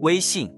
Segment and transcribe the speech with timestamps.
[0.00, 0.48] 微信，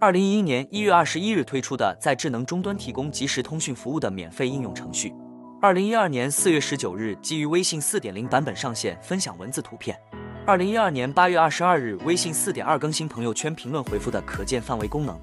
[0.00, 5.14] 二零一一年一月二十一日推出的在智能终端提供即时通讯服务的免费应用程序。
[5.62, 9.96] 二零一二年四月十九日，基于微信四点零版本上线分享文字图片。
[10.44, 15.16] 二零一二年八月二十二日，微信四点二更新朋友圈评论回复的可见范围功能。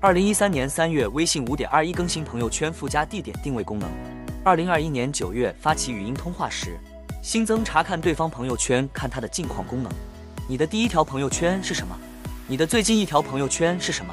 [0.00, 3.88] 二零一三年三月，微信五点二一更新朋友圈附加地点定位功能。
[4.44, 6.76] 二零二一年九月发起语音通话时，
[7.22, 9.92] 新增查看对方朋友圈看他的近况功能。
[10.48, 11.96] 你的第一条朋友圈是什么？
[12.50, 14.12] 你的最近一条朋友圈是什么？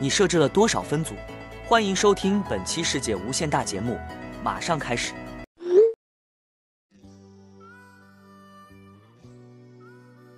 [0.00, 1.14] 你设置了多少分组？
[1.64, 3.96] 欢迎收听本期世界无限大节目，
[4.42, 5.12] 马上开始。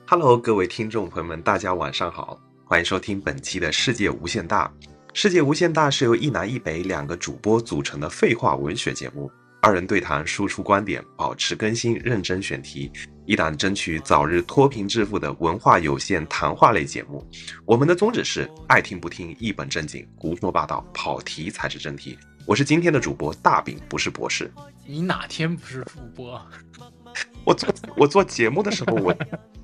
[0.06, 4.70] Hello，各位听众朋友们，大家晚上好，欢迎收听本期的世界无限大。
[5.14, 9.30] 世界无限大是由一南一北两个主播组成的废话文学节目，
[9.62, 12.92] 二人对谈，输出观点，保持更新，认真选题，
[13.30, 17.24] 一档争取早日脱贫致富的文化有限谈话类节目。
[17.64, 22.18] 我们的宗旨是爱听不听，一本正经，胡说八道，跑题才是真题。
[22.44, 24.50] 我是今天的主播大饼，不是博士。
[24.84, 26.44] 你哪天不是主播？
[27.46, 29.14] 我做我做节目的时候，我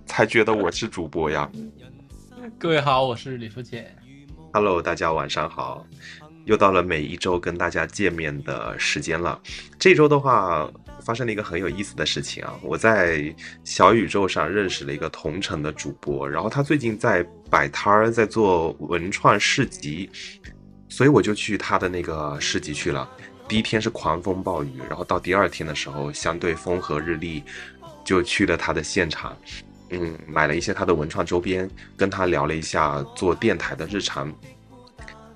[0.07, 1.51] 才觉得我是主播呀。
[2.61, 3.93] 各位好，我是李福姐。
[4.53, 5.85] Hello，大家晚上好，
[6.45, 9.41] 又到了每一周跟大家见面的时间了。
[9.77, 10.71] 这周的话，
[11.07, 12.59] 发生了一个很有意思的事情啊！
[12.63, 20.11] 我在小宇宙上认识了一个同城的主播，然后他最近在摆摊儿，在做文创市集，
[20.89, 23.09] 所以我就去他的那个市集去了。
[23.47, 27.45] 第一天是狂风暴雨，然后到第二天的时候，相对风和日丽，
[28.05, 29.37] 就去了他的现场。
[29.91, 34.35] 嗯，买了一些他的文创周边，跟他聊了一下做电台的日常。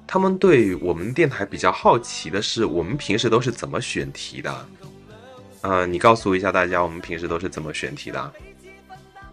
[0.05, 4.69] 他们对我们电台比较好奇的是，我们平时都是怎么选题的？
[5.63, 8.33] 呃，你告诉一下大家，我们平时都是怎么选题的？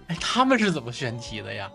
[0.07, 1.69] 哎，他们是怎么选题的呀？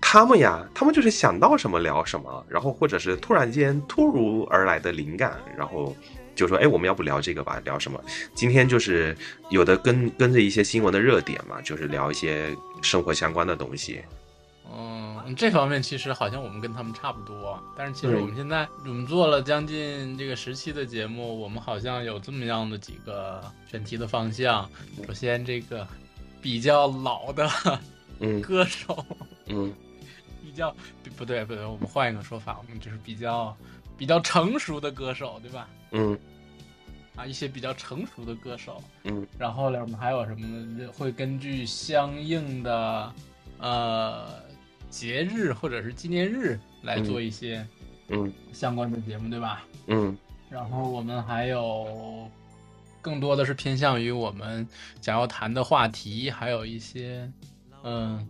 [0.00, 5.94] 他们呀，他们就是想到什么聊什么，然后或者是突然间突如而来的灵感，然后
[6.34, 7.60] 就说，哎，我们要不聊这个吧？
[7.64, 8.00] 聊什么？
[8.34, 9.16] 今天就是
[9.50, 14.02] 有的跟跟着一些新闻的热点嘛，就是聊一些生活相关的东西。
[14.72, 24.68] 嗯，这方面其实好像我们跟他们差不多，但是其实我们现在我们做了将近这个十期的节目，我们好像有这么样的几个选题的方向。
[25.06, 25.86] 首先，这个
[26.40, 27.48] 比较老的
[28.20, 29.04] 嗯歌手，
[29.46, 29.72] 嗯
[30.42, 30.70] 比较
[31.02, 33.56] 不不对不对，我们换一个说法，我们就是比较
[33.96, 35.68] 比较成熟的歌手，对吧？
[35.92, 36.18] 嗯
[37.14, 40.90] 啊，一些比较成熟的歌手，嗯然后呢，我们还有什么呢？
[40.92, 43.12] 会根据相应的
[43.58, 44.34] 呃
[44.90, 47.66] 节日或者是纪念日来做一些
[48.08, 49.64] 嗯相关的节目，对吧？
[49.86, 50.16] 嗯
[50.48, 52.30] 然后我们还有
[53.02, 54.66] 更多的是偏向于我们
[55.00, 57.30] 想要谈的话题，还有一些
[57.82, 58.26] 嗯，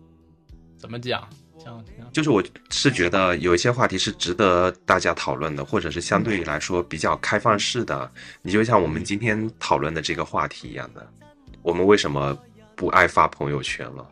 [0.78, 1.28] 怎么讲？
[1.58, 8.10] 像像就是我是觉得有一些话题是值得大家讨论的，或者是相对来说比较开放式的。
[8.42, 11.06] 你就像我们今天讨论的这个话题一样的，
[11.62, 12.36] 我们为什么
[12.76, 14.06] 不爱发朋友圈了？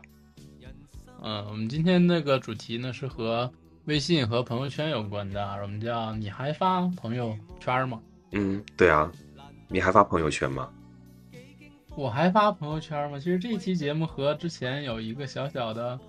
[1.21, 3.51] 嗯，我们今天那个主题呢是和
[3.85, 7.99] 微信和朋友圈有关的，我们叫你还发朋友圈吗？
[8.31, 9.11] 嗯，对啊，
[9.69, 10.69] 你还发朋友圈吗？
[11.95, 13.17] 我还发朋友圈吗？
[13.17, 15.99] 其实这期节目和之前有一个小小的，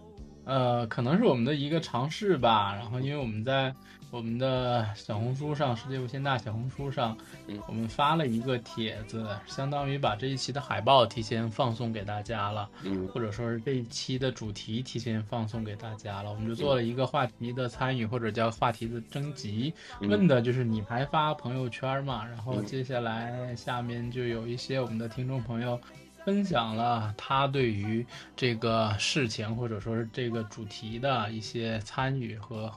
[0.44, 2.74] 呃，可能是我们的一个尝试吧。
[2.74, 3.72] 然后，因为我们在
[4.16, 7.14] 我们的小红书上，世界无限大小红书上，
[7.48, 16.32] 嗯我们发了一个帖子，相当于把这一期的海报提前放送给大家了，嗯或者说是这一期的主题提前放送给大家了。
[16.32, 22.26] 我们就做了一个话题的参与，或者叫话题的征集，嗯问的就是你还发朋友圈吗？
[22.26, 25.78] 然后嗯接下来下面就有一些我们的听众朋友
[26.24, 32.72] 分享了他对于这个事情或者说是这个主题的一些参与和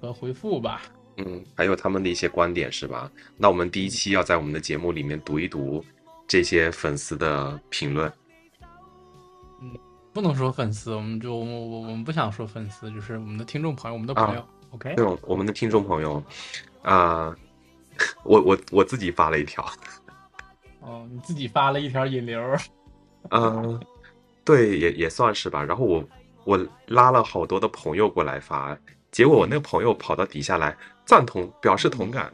[0.00, 0.82] 和回复吧。
[1.16, 3.10] 嗯，还有他们的一些观点是吧？
[3.36, 5.84] 那我们第一期要在我们的节目里面读一读
[6.26, 8.12] 这些粉丝的评论。
[9.60, 9.76] 嗯
[10.10, 14.44] 不能说粉丝，我们就我我我们不想说粉丝，就是我们的听众朋友，我们的朋友。
[14.70, 16.20] OK，对，我们的听众朋友，
[16.82, 17.36] 啊、
[18.24, 19.64] 我我我自己发了一条，
[20.80, 22.40] 哦，你自己发了一条引流。
[23.30, 23.80] 嗯，
[24.44, 25.62] 对，也也算是吧。
[25.62, 26.04] 然后我
[26.44, 28.76] 我拉了好多的朋友过来发，
[29.10, 32.32] 结果我那个朋友跑到底下来赞同，表示同感。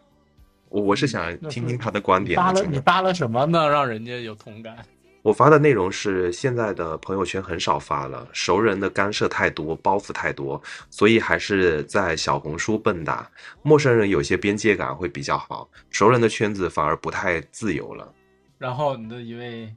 [0.69, 2.43] 我我是想听听他的观点的。
[2.43, 3.69] 发了你发了什么呢？
[3.69, 4.77] 让人家有同感？
[5.23, 10.61] 我发的内容是现在的朋友圈很少发了，熟人的干涉太多，包袱太多，
[10.91, 13.25] 所以还是在小红书蹦跶。
[13.63, 18.13] 陌生人有些边界感会比较好，熟人的圈子反而不太自由了。
[18.59, 19.73] 然后你的一位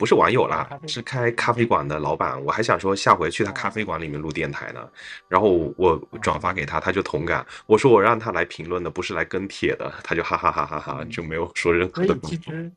[0.00, 2.42] 不是网友啦是开咖啡馆的老板。
[2.42, 4.90] 我还想说下回去他咖啡馆里面录电台呢，
[5.28, 7.46] 然后我转发给他，他就同感。
[7.66, 12.38] 我说我让他来评论的，不是来跟帖的，他就哈哈哈哈哈，就没有说任何的东西。
[12.38, 12.72] 其实，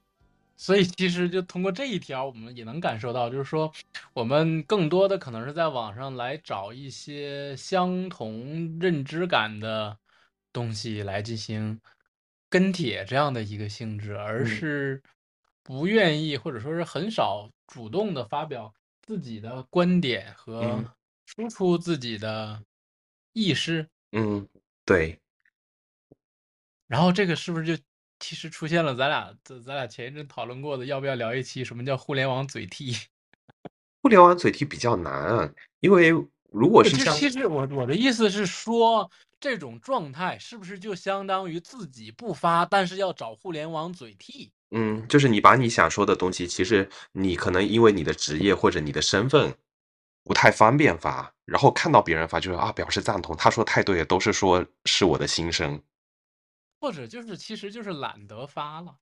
[0.57, 3.71] 所以其实就通过这一条，我们也能感受到，就是说，
[4.11, 9.97] 我们更多的可能是在网上来找一些相同认知感的
[10.51, 11.79] 东西来进行
[12.49, 15.01] 跟帖这样的一个性质，而嗯是
[15.63, 20.86] 不愿意或者说是很少主动的发表自己的观点和嗯
[21.25, 22.62] 输出自己的
[23.31, 23.88] 意识。
[24.12, 24.48] 嗯，
[24.86, 25.18] 对，
[26.88, 27.83] 然后这个是不是就
[28.19, 32.95] 其实出现了咱俩咱咱俩前一阵讨论过的，要不要聊一期什么叫互联网嘴替？
[34.04, 36.10] 互联网嘴替比较难啊，因为
[36.51, 44.51] 如果是其实我我的意思是说，这种状态是不是就相当于自己不发，但是要找互联网嘴替？
[44.75, 49.55] 嗯，就是你把你想说的东西，其实你可能因为你的职业或者你的身份
[50.23, 55.79] 不太方便发，然后看到别人发就是啊表示赞同，他说太对了，都是说是我的心声。
[56.81, 58.95] 或者就是其实就是懒得发了，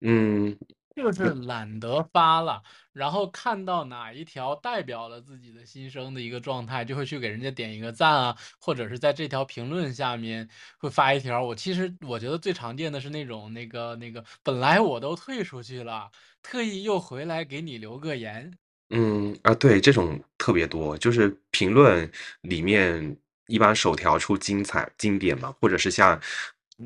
[0.00, 0.58] 嗯
[0.98, 2.60] 就是懒得发了，
[2.92, 11.40] 然后看到哪一条代表了自己的心声的一个状态，就会去给人家点一个赞啊，或者是在这条评论下面会发一条。
[11.40, 16.10] 我其实我觉得最常见的是那种那个那个，本来我都退出去了，
[16.42, 18.52] 特意又回来给你留个言。
[18.90, 22.10] 嗯啊，对，这种特别多，就是评论
[22.40, 23.16] 里面
[23.46, 26.20] 一般首条出精彩经典嘛，或者是像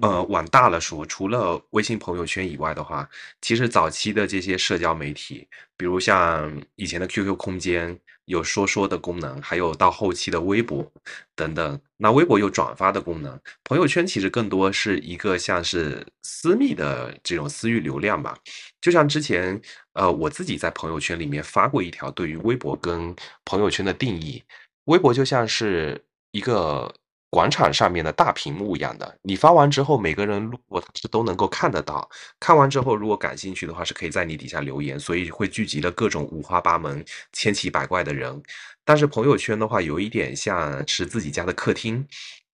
[0.00, 3.08] 呃往大了说，除了微信朋友圈以外的话，
[3.40, 5.46] 其实早期的这些社交媒体，
[5.76, 10.90] 比如像以前的 QQ 空间有说说的功能，还有到后期的微博
[11.34, 18.36] 等等，那微博有转发的功能，朋友圈其实更多是一个像是私密的这种私域流量吧。
[18.80, 19.60] 就像之前，
[19.92, 23.14] 呃，我自己在朋友圈里面发过一条对于微博跟
[23.44, 24.42] 朋友圈的定义，
[24.86, 26.92] 微博就像是一个
[27.32, 32.06] 广场上面的大屏幕一样的，你发完之后，每个人路过他是都能够看得到，
[32.38, 37.02] 看完之后如果感兴趣的话，是可以在你底下留言，所以会聚集了各种五花八门、
[37.32, 38.42] 千奇百怪的人。
[38.84, 42.06] 但是朋友圈的话，有一点像是自己家的客厅。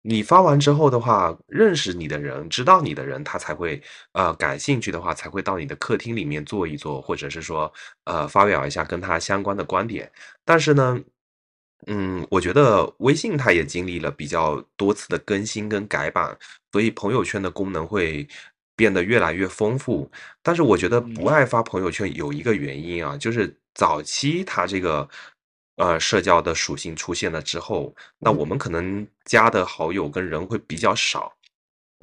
[0.02, 3.80] 你发完之后的话，认识你的人、知道你的人，他才会
[4.12, 7.72] 呃感兴趣的话，才会到你的客厅里面坐一坐，或者是说
[8.06, 10.10] 呃发表一下跟他相关的观点。
[10.44, 11.00] 但是呢，
[11.86, 16.36] 嗯，我觉得微信它也经历了比较多次的更新跟改版，
[16.72, 18.26] 所以朋友圈的功能会
[18.74, 20.10] 变得越来越丰富。
[20.42, 25.06] 但是我觉得不爱发朋友圈有一个原因啊，就是早期它这个
[25.76, 31.36] 呃社交的属性出现了之后，那我们可能加的好友跟人会比较少。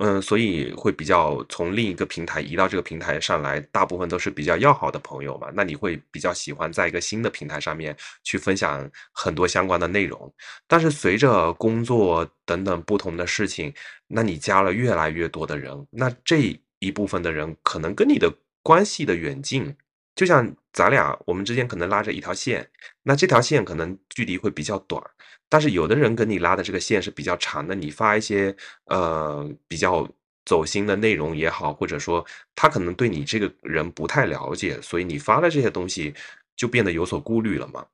[0.03, 5.48] 嗯，所以会比较从另一个平台移到这个平台上来，大部分都是比较要好的朋友嘛。
[5.53, 10.33] 那你会比较喜欢在一个新的平台上面去分享很多相关的内容。
[10.68, 13.71] 但是随着工作等等不同的事情，
[14.07, 18.33] 那你加了越来越多的人，那这一部分的人可能跟你的
[18.63, 19.75] 关系的远近，
[20.16, 22.69] 就像咱俩我们之间可能拉着一条线，
[23.04, 25.02] 那这条线可能距离会比较短。
[25.50, 28.56] 但是有的人跟你拉的这个线是比较长的，你发一些
[28.86, 30.08] 呃比较
[30.46, 32.25] 走心的内容也好，或者说
[32.56, 36.13] 他可能对你这个人不太了解，所以你发的这些东西
[36.56, 37.86] 就变得有所顾虑了嘛。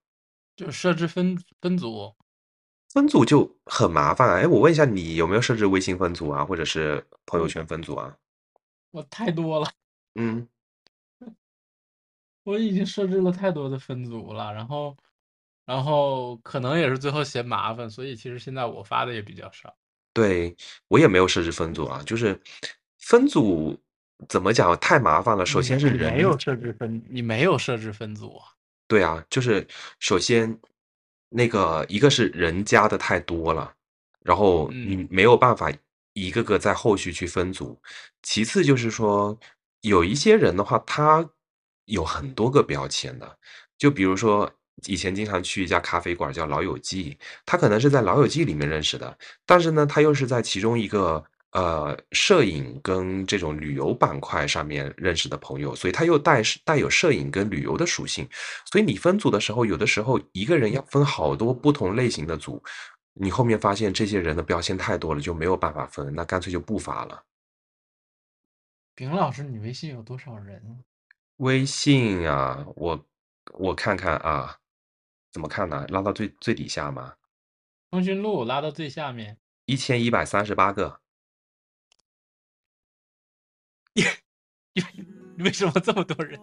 [0.56, 2.16] 就设置分分组，
[2.90, 4.36] 分组就很麻烦啊。
[4.38, 8.16] 哎，我问一下，你有没有设置微信分组啊，或者是朋友圈分组啊？
[8.92, 9.70] 我太多了，
[10.16, 10.48] 嗯，
[12.48, 14.96] 我已经设置了太多的分组了，然后，
[15.66, 19.76] 然后可能也是最后嫌麻烦，所以其实现在我发的也比较少。
[20.14, 20.56] 对，
[20.88, 22.40] 我也没有设置分组啊，就是
[23.00, 23.78] 分组
[24.30, 25.46] 怎么讲太麻烦了。
[25.46, 28.46] 首先是人你没有设置分，你没有设置分组啊？
[28.88, 29.68] 对啊，就是
[30.00, 30.58] 首先
[31.28, 33.74] 那个一个是人加的太多了，
[34.22, 35.70] 然后你嗯没有办法
[36.14, 37.78] 一个个在后续去分组。
[38.24, 39.38] 其次就是说，
[39.82, 41.30] 有一些人的话，他
[41.88, 43.38] 有很多个标签的，
[43.78, 44.50] 就比如说
[44.86, 51.22] 以前经常去一家咖啡馆叫老友记，他可能是在老友记里面认识的，但是呢，他又是在其中一个。
[51.52, 58.28] 呃，摄影跟这种旅游板块上面认识的朋友，所以他又带带有摄影跟旅游的属性，
[58.66, 62.62] 所以你分组的时候，有的时候一个人要分好多不同类型的组，
[63.14, 67.24] 你后面发现这些人的标签太多了，就没有办法分，那干脆就不发了。
[68.94, 70.70] 丙老师，你微信有多少人啊？
[71.38, 73.06] 微信啊，我
[73.54, 74.58] 我看看啊，
[75.32, 75.86] 怎么看呢？
[75.90, 77.14] 拉到最最底下吗？
[77.92, 81.00] 通讯录拉到最下面，一千一百三十八个。
[85.40, 86.40] 为什么这么多人？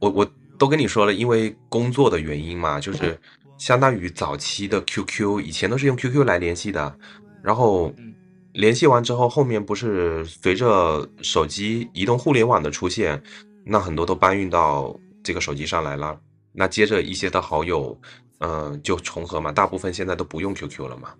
[0.00, 3.20] 我我都跟你说了，因为工作的原因嘛，就是
[3.58, 6.98] 相当于早期的 QQ，以前都是用 QQ 来联系的，
[7.42, 8.14] 然后嗯
[8.54, 13.22] 联系完之后，后面不是随着手机移动互联网的出现，
[13.64, 16.20] 那很多都搬运到这个手机上来了。
[16.52, 17.96] 那接着一些的好友，
[18.38, 21.14] 嗯、就重合嘛，大部分现在都不用 QQ 了嘛，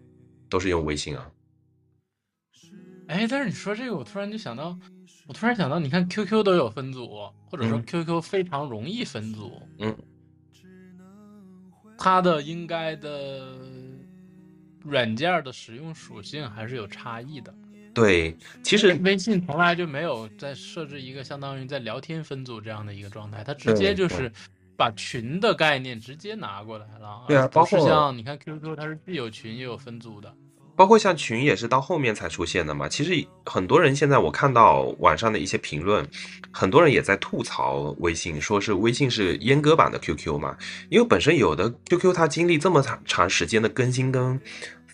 [0.48, 1.30] 都是用微信啊。
[3.06, 4.76] 哎，但是你说这个，我突然就想到，
[5.26, 9.96] 我突然想到，你看 QQ 都有分组，或者说嗯 QQ 非常容易分组，嗯，
[11.98, 13.56] 它的应该的
[14.82, 17.54] 软件的使用属性还是有差异的。
[17.92, 24.30] 对，其实微信从来就没有在设置一个相当于在聊天分组这样的一个状态，它直接对对就是
[24.76, 27.24] 把群的概念直接拿过来了。
[27.26, 30.32] 对啊而不是包括像你看 QQ，它是既有群也有分组的。
[30.76, 32.88] 包括像群也是到后面才出现的嘛。
[32.88, 36.08] 其实很多人现在我看到网上的一些评论，
[36.50, 40.56] 很多人也在吐槽微信，说是微信是阉割版的 QQ 嘛。
[40.88, 44.40] 因为本身有的 QQ 它经历这么长长时间的更新跟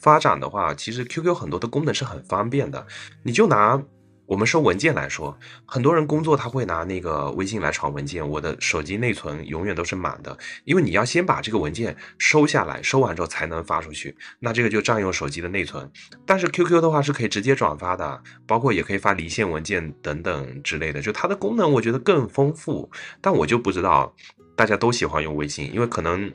[0.00, 2.86] 发展的话，其实 QQ 很多的功能是很方便的。
[3.22, 3.82] 你就拿
[4.26, 15.88] 我们收文件来说，很多人工作他会拿那个微信来传文件，我的手机内存永远都是满的，因为你要先把这个文件收下来，收完之后才能发出去，那这个就占用手机的内存。
[16.24, 22.90] 但是 QQ 的话是可以直接转发的，包括也可以发离线文件等等之类的，就它的功能我觉得更丰富。
[23.20, 24.12] 但我就不知道
[24.56, 26.28] 大家都喜欢用微信，因为可能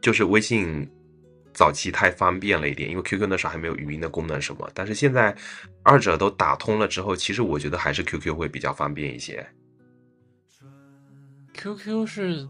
[0.00, 0.90] 就是微信
[1.52, 5.34] 早期太方便了一点，因为 QQ 那时候还没有语音的功能什么，但是现在
[5.82, 9.46] 二者都打通了之后，其实我觉得还是 QQ 会比较方便一些。
[11.54, 12.48] QQ 是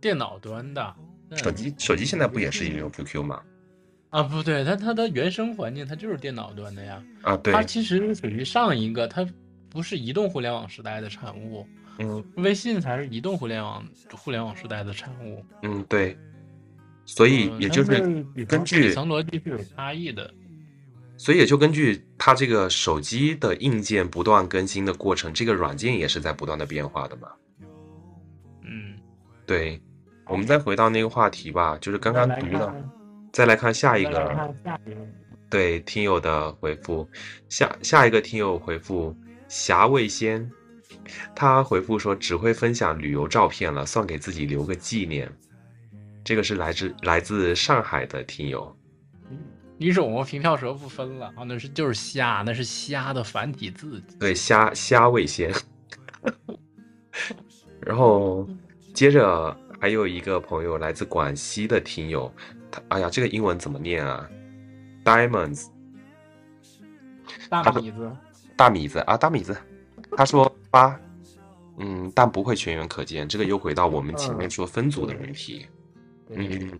[0.00, 0.94] 电脑端的，
[1.30, 3.40] 嗯手机手机现在不也是用 QQ 吗？
[4.10, 7.02] 啊，不对，它它的原生环境它就是电脑端的呀。
[7.22, 9.24] 啊，对它，其实属于上一个，它
[9.70, 11.64] 不是移动互联网时代的产物，
[11.98, 15.44] 嗯微信才是移动互联网互联网时代的产物。
[15.62, 16.18] 嗯对，
[17.12, 20.32] 所以也就是根据底层逻辑是有差异的。
[21.16, 27.28] 所以也就根据它这个手机的硬件不断更新的过程，这个软件也是在不断的变化的嘛。
[28.62, 28.94] 嗯，
[29.44, 29.82] 对，
[30.26, 32.72] 我们再回到那个话题吧，就是刚刚读的，
[33.32, 34.12] 再来看下一个，
[34.64, 34.96] 下一个，
[35.50, 37.06] 对听友的回复，
[37.48, 39.14] 下下一个听友回复
[39.48, 40.48] 霞未仙，
[41.34, 45.30] 他回复说只会分享旅游照片了，算给自己留个纪念。
[46.22, 48.76] 这个是来自来自上海的听友，
[49.78, 54.02] 你手我平跳舌不分了啊，那是就是虾，那是虾的繁体字。
[54.18, 55.52] 对虾虾味鲜。
[57.80, 58.46] 然后
[58.92, 62.30] 接着还有一个朋友来自广西的听友，
[62.70, 64.28] 他哎呀，这个英文怎么念啊
[65.02, 65.68] ？Diamonds
[67.48, 68.16] 大米子，
[68.54, 69.56] 大米子啊，大米子，
[70.14, 71.00] 他说八，
[71.78, 73.26] 嗯，但不会全员可见。
[73.26, 75.79] 这个又回到我们前面说分组的问题，嗯，
[76.34, 76.78] 就是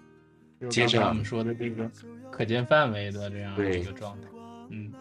[0.69, 1.90] 接着我们说的这个
[2.30, 4.28] 可见范围的这样对一个状态。
[4.71, 4.92] 嗯，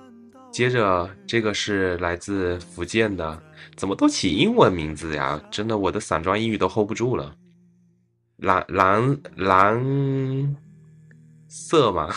[0.52, 3.42] 接着这个是来自福建的，
[3.76, 5.40] 怎么都起英文名字呀？
[5.52, 7.36] 真的，我的散装英语都 hold 不住了。
[8.38, 10.56] 蓝蓝蓝
[11.48, 12.10] 色吗？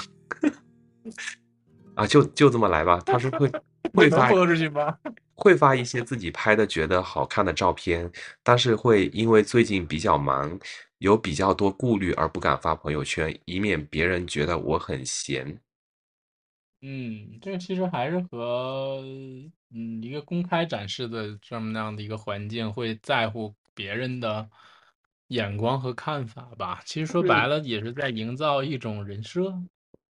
[1.95, 3.03] 啊，就就这么来吧。
[3.05, 3.51] 他说会
[3.93, 4.97] 会发播出去吗？
[5.35, 8.09] 会发一些自己拍的觉得好看的照片，
[8.45, 10.57] 但是会因为最近比较忙，
[11.03, 15.59] 有比较多顾虑而不敢发朋友圈，以免别人觉得我很闲。
[16.81, 19.03] 嗯，这个其实还是和
[19.75, 24.49] 嗯一个公开展示的这么样的一个环境，会在乎别人的
[25.27, 26.81] 眼光和看法吧。
[26.85, 29.53] 其实说白了，也是在营造一种人设。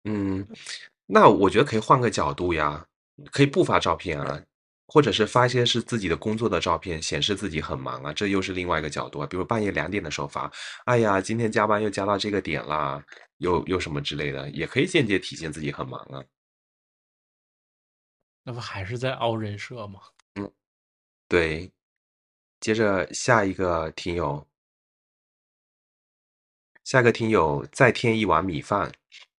[0.03, 0.45] 嗯，
[1.05, 2.85] 那我觉得可以换个角度呀，
[3.31, 4.43] 可以不发照片啊，
[4.93, 9.25] 或者是发一些是自己的工作的照片，显示自己很忙啊，这又是另外一个角度啊。
[9.25, 10.51] 比如半夜两点的时候发，
[10.85, 13.03] 哎呀，今天加班又加到这个点啦，
[13.39, 16.23] 又又什么之类的，也可以间接体现自己很忙啊。
[18.43, 20.00] 那不还是在凹人设吗？
[20.35, 20.51] 嗯
[21.27, 21.71] 对，
[22.59, 24.47] 接着下一个听友，
[26.83, 28.91] 下一个听友再添一碗米饭，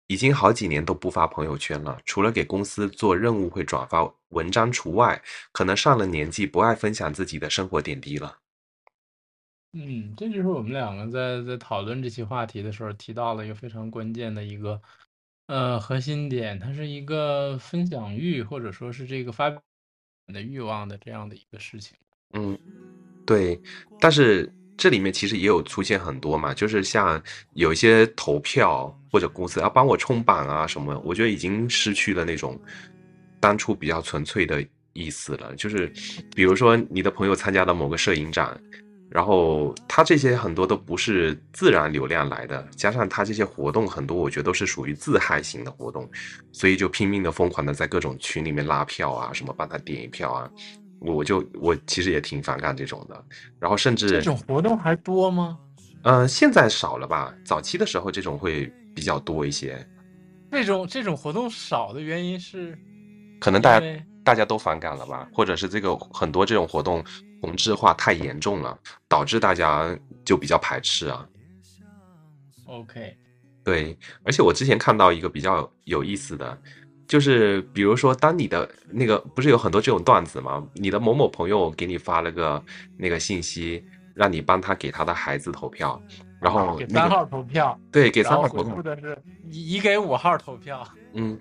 [0.07, 8.39] 已经好几年都不发朋友圈了，除了给公司做任务会转发文章除外，可能上了年纪不爱分享自己的生活点滴了。
[9.73, 14.81] 嗯，这就是我们两个在在讨论这期话题的时候提到了一个非常关键的一个
[15.47, 19.61] 呃核心点，它是一个分享欲或者说是这个发表
[20.27, 21.97] 的欲望的这样的一个事情。
[22.35, 22.57] 嗯，
[23.27, 23.61] 对，
[23.99, 27.23] 但是这里面其实也有出现很多嘛，就是像
[27.55, 32.61] 有一些投票或者公司要帮我冲榜啊什么，我觉得已经失去了那种
[33.41, 35.55] 当初比较纯粹的意思了。
[35.57, 35.93] 就是
[36.35, 38.61] 比如说你的朋友参加了某个摄影展，
[39.11, 46.11] 然后他这些很多都不是自然流量来的，加上他这些活动很多，我觉得都是属于自嗨型的活动，
[46.51, 50.51] 所以就拼命的疯狂的在各种群里面拉票啊，什么帮他点一票啊，
[51.05, 53.25] 我就我其实也挺反感这种的。
[53.59, 55.59] 然后甚至这种活动还多吗？
[56.03, 57.35] 嗯，现在少了吧？
[57.45, 59.87] 早期的时候这种会比较多一些。
[60.51, 62.79] 这种这种活动少的原因是，
[63.41, 63.87] 可能大家
[64.23, 67.03] 大家都反感了吧，或者是这个很多这种活动
[67.41, 71.27] 同质化太严重了，导致大家就比较排斥啊。
[72.67, 73.17] OK，
[73.65, 76.57] 对，而且我之前看到一个比较有意思的，
[77.07, 80.67] 就是比如说，当你的那个不是有很多这种段子吗？
[80.75, 82.63] 你的某某朋友给你发了个
[82.97, 83.85] 那个信息，
[84.15, 86.01] 让你帮他给他的孩子投票。
[86.41, 88.83] 然后给三号投票，对，给三号投票。
[88.83, 89.17] 的是
[89.49, 90.87] 你给五号投票。
[91.15, 91.39] 嗯，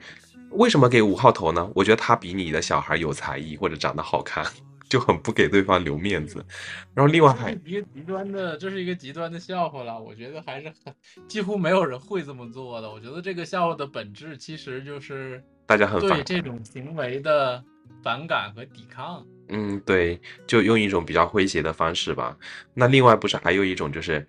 [0.52, 1.70] 为什么给五号投呢？
[1.76, 4.46] 我觉得他比你的小孩有才艺或者长得好看，
[4.88, 6.46] 就很不给对方留面子。
[6.94, 10.00] 然后另外还一个极端的，这是一个极端的笑话了。
[10.00, 10.94] 我觉得还是很
[11.28, 12.90] 几乎没有人会这么做的。
[12.90, 17.64] 我觉得这个笑话的本质其实就是大家很对这种行为的
[18.04, 19.26] 反感和抵抗。
[19.50, 22.38] 嗯，对，就用一种比较诙谐的方式吧。
[22.74, 24.26] 那另外不是还有一种就是。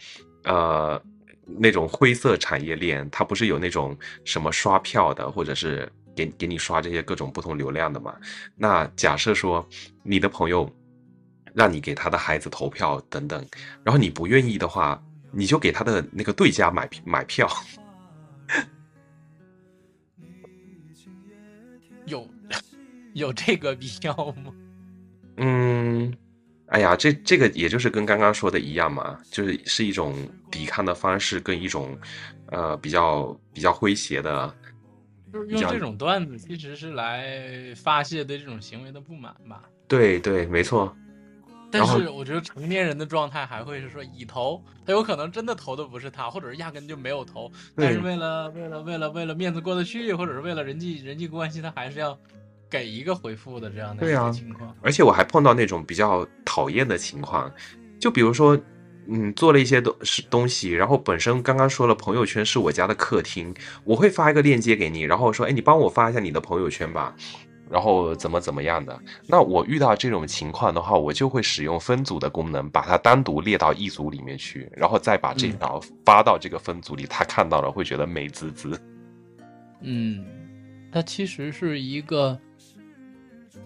[0.46, 1.02] 呃，
[1.46, 8.14] 那种灰色产业链，它不是有那种什么刷票的，或者是给给你刷这些各种不同流量的嘛？
[8.54, 9.66] 那假设说
[10.02, 10.70] 你的朋友
[11.54, 13.42] 让你给他的孩子投票等等，
[13.82, 17.48] 然后你不愿意的话，你就给他的那个对家买买票。
[23.14, 24.52] 有这个必要吗？
[25.38, 26.14] 嗯。
[26.68, 30.16] 哎呀，这这个也就是跟刚刚说的一样嘛，就是是一种
[30.50, 31.96] 抵抗的方式，跟一种，
[32.46, 34.52] 呃，比较比较诙谐的，
[35.30, 39.62] 就是用这种段子其实是来发泄对这种行为的不满吧。
[39.86, 40.92] 对对，没错。
[41.70, 52.18] 但是我觉得成年人的状态还会是说以投，他有可能真的投的不是他，或者是压根就没有投，但是为了为了为了为了面子过得去，或者是为了人际人际关系，他还是要。
[52.74, 57.48] 给一个回复的这样的一个情况，而且我还碰到那种比较讨厌的情况，
[58.00, 58.58] 就比如说，
[59.06, 67.14] 嗯，做了一些东是东西，然后本身刚刚说了朋友圈是我家的客厅，我会发一个链接给你，然后说，哎，你帮我发一下你的朋友圈吧，
[67.70, 69.00] 然后怎么怎么样的。
[69.28, 78.76] 那我遇到这种情况的话，我就会使用分组的功能，把它单独列到一组里面去，然后再把这条发到这个分组里，他看到了会觉得美滋滋。
[79.80, 80.24] 嗯，
[80.90, 82.36] 它其实是一个。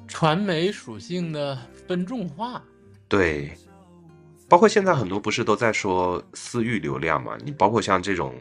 [0.09, 2.63] 传媒属性的分众化，
[3.07, 3.53] 对，
[4.49, 7.37] 包括现在很多不是都在说私域流量嘛？
[7.45, 8.35] 你包括像这种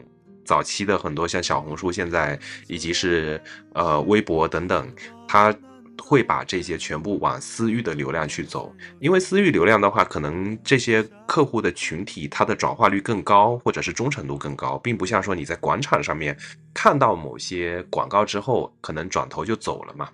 [0.44, 3.40] 早期的很多像小红书，现在以及是
[3.74, 4.90] 呃微博等等，
[5.28, 5.54] 它
[6.00, 16.36] 会把这些全部往私域的流量去走，因为私域流量的话，可能这些客户的群体它的转化率更高，或者是忠诚度更高，并不像说你在广场上面
[16.72, 20.08] 看到某些广告之后，可能转头就走了嘛。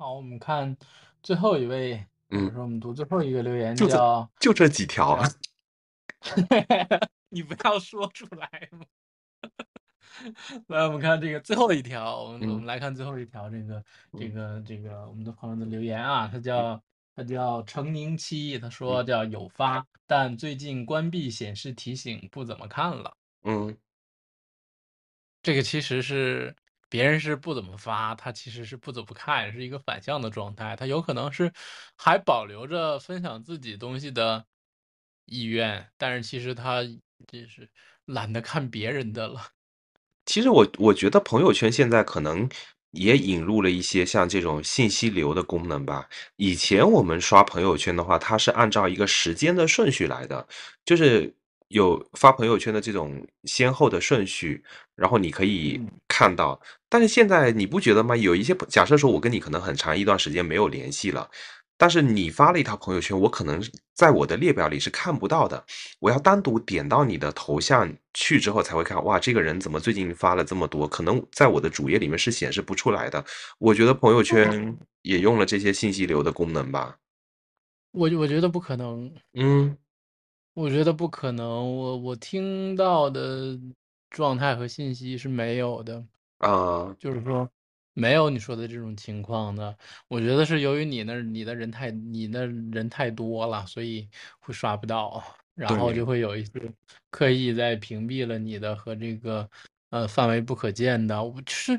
[0.00, 0.74] 好，我们看
[1.22, 5.22] 最后一位，嗯，说我们读最后一个留言，叫就这几条，
[7.28, 8.86] 你不要说出来嘛。
[10.68, 13.84] 来，我们看这个最后一条，我们我们来看最后一条，这个
[14.18, 16.82] 这个这个我们的朋友的留言啊，他叫
[17.14, 23.14] 他叫程宁七，他说叫有发，但最近关闭显示提醒，不怎么看了。
[23.42, 23.76] 嗯，
[25.42, 26.56] 这个其实是。
[26.90, 30.76] 别人是不怎么发，他其实是不怎么看，是一个反向的状态。
[30.76, 31.50] 他有可能是
[31.96, 34.44] 还保留着分享自己东西的
[35.24, 37.70] 意愿，但是其实他就是
[38.04, 39.40] 懒得看别人的了。
[40.26, 42.48] 其实我我觉得朋友圈现在可能
[42.90, 46.08] 也引入了一些像这种信息流的功能吧。
[46.36, 50.46] 以前我们刷朋友圈的话，它是按照一个时间的顺序来的，
[50.84, 51.34] 就是
[51.70, 54.62] 有发朋友圈的这种先后的顺序，
[54.96, 56.60] 然后你可以看到。
[56.88, 58.16] 但是现在你不觉得吗？
[58.16, 61.30] 有一些假设说，我跟你可能很长一段时间没有联系了，
[61.76, 63.62] 但是你发了一条朋友圈，我可能
[63.94, 65.64] 在我的列表里是看不到的。
[66.00, 70.88] 我要单独点到你的头像去之后才会看，哇，这个人怎么最近发了这么多？
[70.88, 73.24] 可能在我的主页里面是显示不出来的。
[73.58, 76.96] 我觉得朋友圈也用了这些信息流的功能吧。
[77.92, 79.12] 我我觉得不可能。
[79.34, 79.76] 嗯，
[80.54, 81.46] 我觉得不可能。
[81.46, 83.58] 我我听到的
[84.10, 86.04] 状态和信息是没有的。
[86.38, 87.48] 啊，就是说，
[87.92, 89.76] 没有你说的这种情况的。
[90.08, 94.08] 我觉得是由于你那你的人太你那人太多了，所以
[94.40, 95.22] 会刷不到，
[95.54, 96.52] 然后就会有一些
[97.10, 99.48] 刻意在屏蔽了你的和这个
[99.90, 101.22] 呃范围不可见的。
[101.22, 101.78] 我就是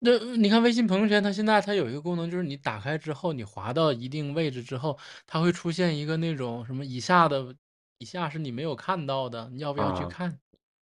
[0.00, 7.54] 那你看微信朋友圈，它现在它有一个功能，就是你打开之后，你滑到一定位置之后，它会出现一个那种什么以下的，
[8.02, 10.40] 以下是你没有看到的，你要不要去啊看？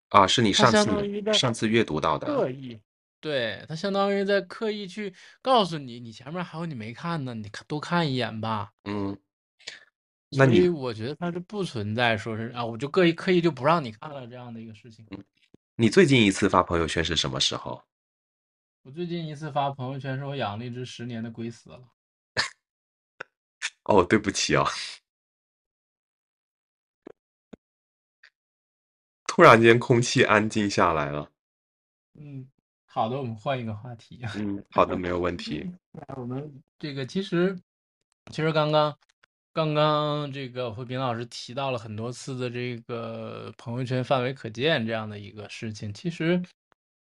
[0.08, 2.25] 啊，是你上次上次阅读到的。
[2.27, 2.79] 刻意，
[3.19, 8.71] 对，他相当于在刻意去告诉你，你前面还有你没看呢，你看多看一眼吧。
[8.86, 9.19] 嗯，
[10.29, 15.05] 那所以你我觉得它是不存在说是啊，我就刻意刻意就不让你看了这样的一个事情。
[15.75, 17.84] 你最近一次发朋友圈是什么时候？
[18.84, 21.82] 我最近一次发朋友圈是我养了一只十年的龟死了。
[23.84, 24.65] 哦，对不起哦，
[29.30, 31.30] 突然间空气安静下来了。
[32.20, 32.50] 嗯，
[32.88, 34.20] 好的，我们换一个话题。
[34.36, 35.72] 嗯，好的，没有问题。
[35.94, 37.56] 那我们这个其实，
[38.32, 38.98] 其实刚刚
[39.54, 45.94] 刚刚这个慧斌老师提到了很多次的这个朋友圈范围可见这样的一个事情。
[45.94, 46.42] 其实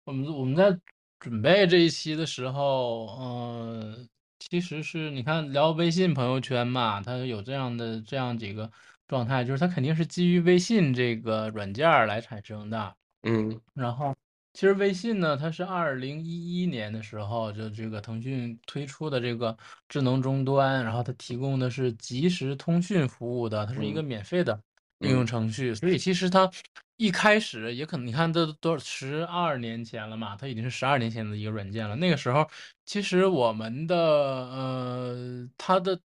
[0.04, 0.78] 我们我们在
[1.18, 4.06] 准备这一期的时候，嗯、
[4.38, 8.70] 其实是你看聊微信朋友圈嘛，它有这样的这样几个
[9.08, 12.94] 状态，就是它肯定是基于微信这个软件儿来产生的。
[13.24, 14.14] 嗯然后，
[14.52, 19.56] 其实微信呢，它是二零一一年的时候，就这个腾讯推出的这个
[19.88, 24.60] 智能终端，然后它提供的是即时通讯服务的，它是一个嗯免费的
[25.00, 26.48] 应用嗯程序，所以其实它
[26.96, 31.94] 一开始也可能，你看这都十二年前了嘛，它已经是十二年前的一个软件了。
[31.96, 32.48] 那个时候，
[32.84, 36.00] 其实我们的呃，它的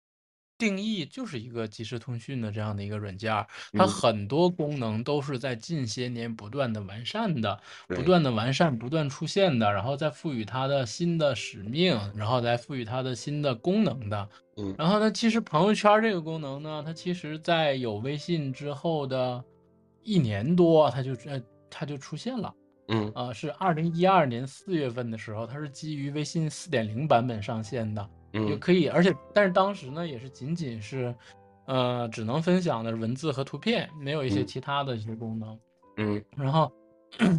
[0.57, 14.29] 定义就是一个即时通讯的这样的一个软件儿，它嗯，很多功能都是在近些年不断的完善的，不对，断的完善，不断出现的，然后再赋予它的新的使命，然后再赋予它的新的功能的。
[14.57, 14.73] 嗯。
[14.77, 19.43] 然后呢，其实朋友圈这个功能呢，它其实在有微信之后的
[20.01, 22.53] 一年多，它就呃它就出现了。
[22.89, 23.11] 嗯。
[23.15, 31.15] 呃，是二零一二年四月份的时候，它是基于微信四点零版本上线的，也嗯可以，而且但是当时呢，也是仅仅是，
[31.65, 35.59] 呃，只能分享的文字和图片，没有一些嗯其他的一些功能。
[35.97, 36.71] 嗯然后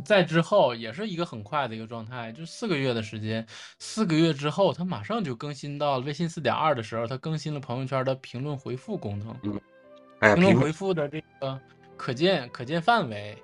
[0.05, 3.45] 在之后也是一个很快的一个状态，就四个月的时间，
[3.81, 9.37] 四个月之后，它马上就更新到了微信四点二的时候，它更新了朋友圈的评论回复功能，
[10.21, 11.61] 嗯，评论回复的这个
[11.97, 13.37] 可见可见范围。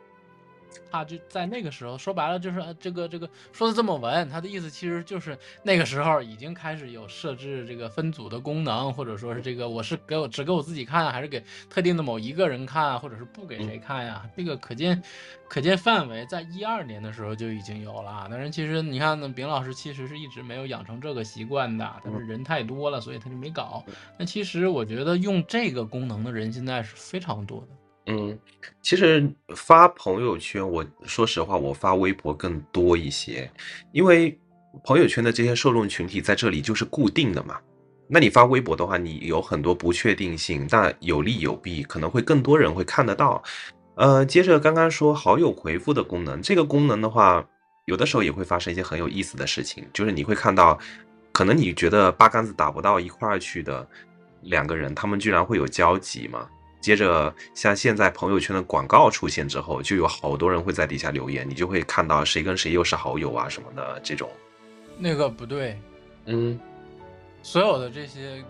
[0.90, 14.28] 它就在那个时候，说白了就是呃这个这个说的这么文，他的意思其实就是那个时候已经开始有设置这个分组的功能，或者说是这个我是给我只给我自己看，还是给特定的某一个人看，或者是不给谁看呀？
[14.36, 15.02] 这个可见
[15.48, 18.26] 可见范围在一二年的时候就已经有了。
[18.30, 23.84] 但是其实你看呢，丙老师其实是一直没有养成这个习惯的，但是人太多了，所以他就没搞。
[24.18, 27.79] 那其实我觉得用这个功能的人现在是非常多的。
[28.10, 28.36] 嗯，
[28.82, 33.48] 其实发朋友圈，我说实话，我发微博更多一些，
[33.92, 34.36] 因为
[34.82, 37.56] 朋友圈的这些受众群体在这里就是固定的嘛。
[38.08, 43.40] 那你发微博的话，你有很多不确定性，但有利有弊，可能会更多人会看得到。
[43.94, 47.46] 呃，接着刚刚说好友回复的功能，这个功能的话，
[47.84, 50.76] 有的时候也会发生一些很有意思的事情，就是你会看到，
[51.30, 53.86] 可能你觉得八竿子打不到一块儿去的
[54.42, 56.48] 两个人，他们居然会有交集嘛？
[56.80, 64.28] 接着，像现在朋友圈的广告出现之后，就有好多人会在底下留言，你就会看到谁跟谁又是好友啊什么的这种。
[64.98, 65.78] 那个不对，
[66.26, 66.58] 嗯，
[67.42, 68.42] 所有的这些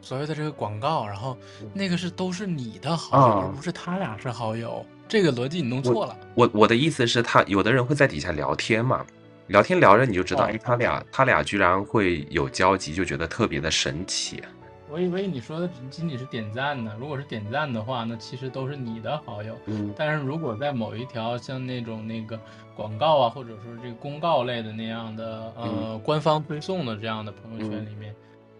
[0.00, 4.84] 所谓的这个广告，然后嗯那个是都是你的好友，啊而不是他俩是好友。
[5.08, 6.14] 这个逻辑你弄错了。
[6.34, 9.04] 我我的意思是他有的人会在底下聊天嘛，
[9.46, 14.42] 聊天聊着你就知道，哦哎，他俩他俩居然会有交集，就觉得特别的神奇。
[14.90, 16.96] 我以为你说的仅仅是点赞呢。
[16.98, 19.56] 如果是点赞的话，那其实都是你的好友。
[19.66, 22.38] 嗯但是如果在某一条像那种那个
[22.74, 28.14] 广告啊，或者说这个公告类的那样的呃、官方推送的这样的朋友圈里面，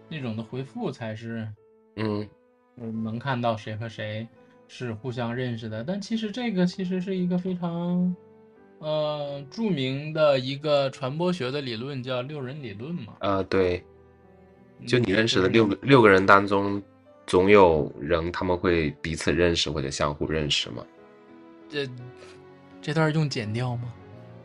[0.07, 1.47] 那种的回复才是
[1.95, 2.27] 嗯
[2.77, 4.27] 嗯能看到谁和谁
[4.67, 5.83] 是互相认识的。
[5.83, 8.15] 但其实这个其实是一个非常
[8.79, 13.15] 呃著名的一个传播学的理论，叫六人理论嘛。
[13.21, 13.83] 呃对，
[14.87, 16.81] 就嗯你认识的六个六个人当中，
[17.27, 20.83] 总有人他们会彼此认识或者相互认识吗。
[21.69, 21.87] 这
[22.81, 23.93] 这段用剪掉吗？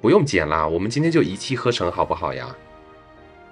[0.01, 2.55] 不用剪啦，我们今天就一气呵成好不好呀？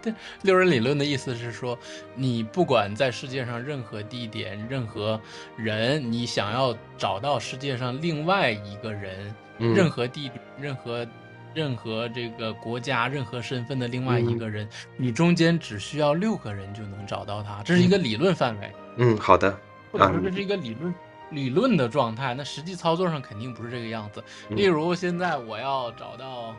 [0.02, 1.78] 对六人理论的意思是说，
[2.16, 5.18] 你不管在世界上任何地点、任何
[5.56, 11.06] 人，你想要找到世界上另外一个人，嗯任何地、任何
[11.54, 19.58] 任何这个国家、任何身份的另外一个人，你中间只需要六个人就能找到他，这是一个理论范围，嗯，好的，
[19.90, 20.94] 或者说这是一个理论。
[21.30, 24.22] 理论的状态，那实际操作上肯定不是这个样子。
[24.50, 24.56] 嗯。
[24.58, 26.54] 例如，现在我要找到，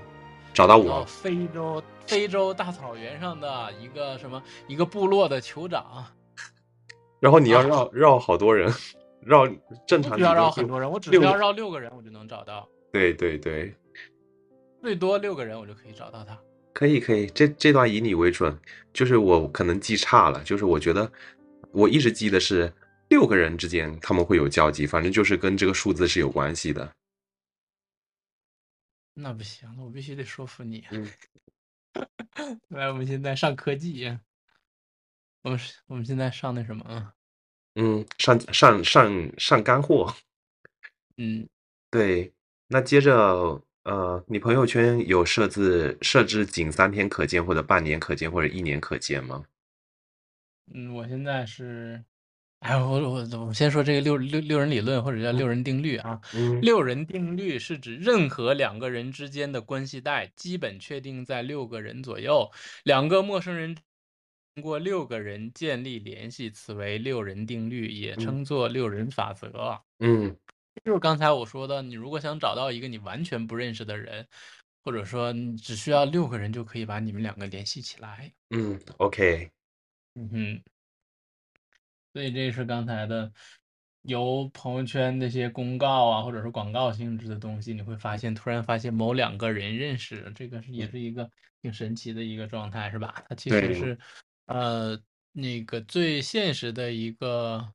[0.52, 6.04] 找到到我，非洲非洲大草原上的一个什么一个部落的酋长，
[7.20, 7.68] 然后你要啊。
[7.68, 8.74] 绕绕好多人，
[9.22, 9.48] 绕
[9.86, 13.72] 正常需要绕很多人，我只需要绕六个人，我就能找到，对对对，
[14.84, 16.38] 最多六个人我就可以找到他。
[16.74, 18.60] 可以可以，这这段以你为准，
[18.92, 21.10] 就是我可能记差了，就是我觉得
[21.72, 22.74] 我一直记得是
[23.08, 26.94] 六个人之间他们会有交集，反正就是跟这个数字是有关系的。
[29.14, 30.84] 那不行，那我必须得说服你。
[30.92, 31.10] 嗯
[32.68, 34.06] 来，我们现在上科技，
[35.44, 37.14] 我们我们现在上那什么啊？
[37.76, 40.14] 嗯，上上上上干货，
[41.16, 41.48] 嗯，
[41.90, 42.34] 对，
[42.68, 49.44] 那接着呃，你朋友圈有设置设置仅三天可见或者半年可见或者一年可见吗？
[50.74, 52.02] 嗯，我现在是，
[52.60, 56.22] 哎，我我我们先说这个六六六人理论或者叫六人定律啊。
[56.34, 62.50] 嗯六人定律是指任何两个人之间的关系带基本确定在六个人左右，
[62.86, 63.76] 两个陌生人
[64.56, 69.78] 通过六个人建立联系，此为六人定律，也称作六人法则。
[70.00, 70.34] 嗯
[70.84, 74.28] 就是刚才我说的，你如果想找到一个你完全不认识的人，
[74.84, 78.34] 或者说你只需要六个人就可以把你们两个联系起来。
[78.50, 79.52] 嗯，OK，
[80.16, 80.64] 嗯哼，
[82.14, 83.32] 所以这是刚才的
[84.02, 91.30] 由朋友圈那些公告啊，或者是广告性质的东西，你会发现突然发现某两个人认识，这个是也是一个
[91.62, 93.24] 挺神奇的一个状态，是吧？
[93.30, 93.98] 它其实是
[94.48, 95.00] 呃
[95.32, 97.74] 那个最现实的一个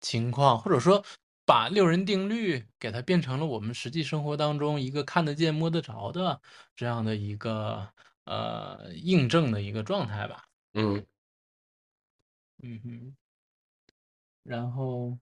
[0.00, 1.04] 情况，或者说
[1.48, 6.38] 把六人定律给它变成了我们实际生活当中一个看得见、摸得着的
[6.76, 7.88] 这样的一个
[8.24, 10.44] 呃印证的一个状态吧。
[10.74, 11.06] 嗯
[12.62, 13.16] 嗯哼，
[14.42, 15.18] 然后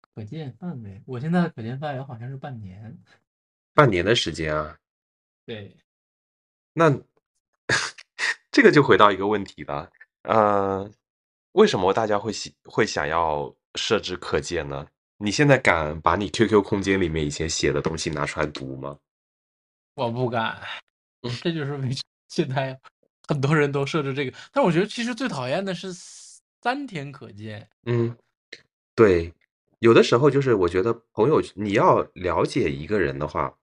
[0.00, 2.98] 可见范围，我现在的可见范围好像是半年。
[3.72, 4.76] 半年的时间啊，
[5.46, 5.76] 对，
[6.72, 6.90] 那
[8.50, 10.90] 这个就回到一个问题了，呃，
[11.52, 14.88] 为什么大家会喜会想要设置可见呢？
[15.18, 18.98] 你现在敢把你 QQ 空间里面以前写的东西拿出来读吗？
[19.94, 20.60] 我不敢
[21.22, 21.94] 嗯， 这就是为什么
[22.28, 22.78] 现在
[23.28, 24.36] 很多人都设置这个。
[24.52, 27.68] 但是我觉得其实最讨厌的是三天可见。
[27.86, 28.16] 嗯，
[28.96, 29.32] 对，
[29.78, 33.54] 有的时候就是我觉得朋友，你要了解一个人的话，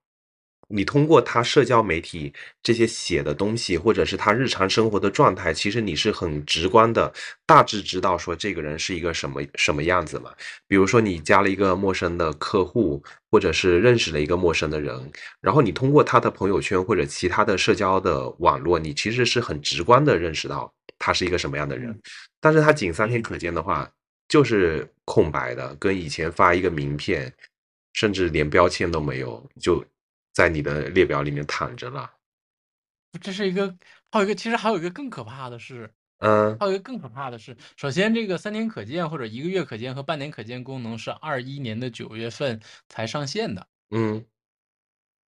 [0.72, 7.12] 你通过他社交媒体这些写的东西，或者是他日常生活的状态，其实你是很直观的，
[7.46, 10.32] 大致知道说这个人是一个什么什么样子嘛。
[10.68, 21.98] 比如说你加了一个陌生的客户，或者是认识了一个陌生的人，然后你通过他的朋友圈或者其他的社交的网络，你其实是很直观的认识到他是一个什么样的人。
[22.40, 23.90] 但是他仅三天可见的话，
[24.28, 27.32] 就是空白的，跟以前发一个名片，
[27.94, 29.84] 甚至连标签都没有，就
[30.34, 32.12] 在你的列表里面躺着了。
[33.22, 33.76] 这是一个，
[34.12, 43.68] 还有一个，其实还有一个更可怕的是，嗯还有一个更可怕的是，首先这个三天可见或者一个月可见和半年可见功能是二一年的九月份才上线的。
[43.90, 44.26] 嗯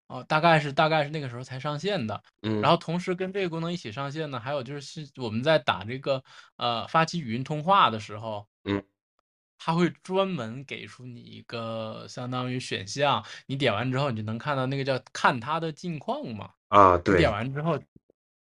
[0.08, 2.22] 哦，大概是大概是那个时候才上线的。
[2.42, 6.24] 嗯，然后同时跟这个功能一起上线呢，还有就是是我们在打这个
[6.58, 8.84] 呃发起语音通话的时候，嗯，
[9.66, 16.50] 它会专门给出你一个相当于选项，你点完之后，你就能看到那个叫看它的近况嘛。
[16.68, 17.82] 啊，对点完之后，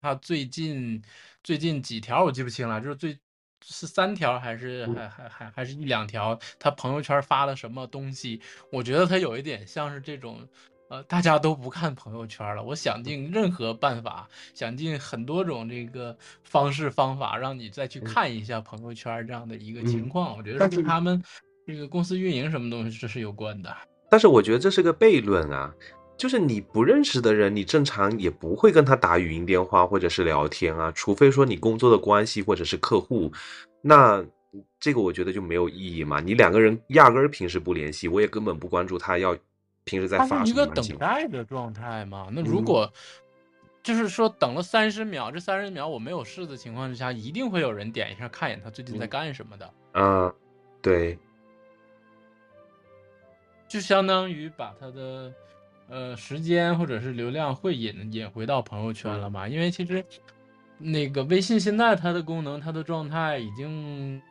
[0.01, 1.01] 它最近
[1.41, 3.17] 最近几条我记不清了，就是最
[3.63, 8.41] 是三条还是嗯还还还还是一两条，他朋友圈发了什么东西？
[8.69, 10.45] 我觉得他有一点像是这种。
[10.89, 12.63] 呃，大家都不看朋友圈了。
[12.63, 20.37] 我想尽任何办法，想尽很多种这个方式方法，让你再去嗯看一下朋友圈这样的一个情嗯况。
[20.37, 21.21] 我觉得跟他们
[21.65, 23.75] 这个公司运营什么东西这是有关的。
[24.09, 25.73] 但是我觉得这是个悖论啊，
[26.15, 33.29] 就是你不认识的人，你正常也不会跟他打语音电话或者是聊天啊，除非说你工作的关系或者是客户，
[33.81, 34.25] 那
[34.79, 36.21] 这个我觉得就没有意义嘛。
[36.21, 39.35] 你两个人压根儿平时不联系，我也根本不关注他要
[39.87, 40.85] 平时在它发是一个等。
[40.99, 42.27] 待的状态嘛？
[42.31, 42.93] 那如嗯果
[43.81, 50.33] 就是说等了三十秒，这三十秒我没有事的情况之下，一定会有人点一下看一眼他最近在嗯干什么的，嗯，
[50.81, 51.17] 对，
[53.67, 55.33] 就相当于把他的
[55.87, 59.47] 呃时间或者是流量会引引回到朋友圈了嘛？
[59.47, 60.03] 因为其实
[60.77, 64.21] 那个微信现在它的功能、它的状态已经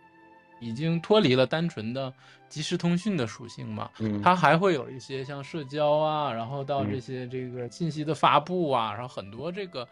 [0.60, 2.12] 已经脱离了单纯的
[2.48, 3.90] 即时通讯的属性嘛。
[3.98, 9.88] 嗯，它还会有一些像社交啊，然后到嗯这些这个信息的发布啊，然后很多这个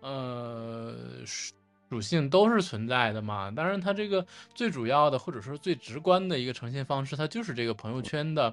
[0.00, 1.54] 呃属
[1.90, 3.50] 属性都是存在的嘛。
[3.50, 8.50] 当然，它这个最主要的或者说最直观的一个呈现方式，它就是这个朋友圈的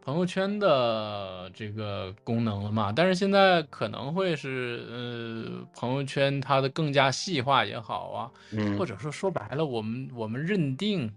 [0.00, 11.14] 朋朋友圈的这个功能了嘛，但是现在可能会是呃朋友圈它的更加细化也好啊，嗯或者说说白了，我们我们认定，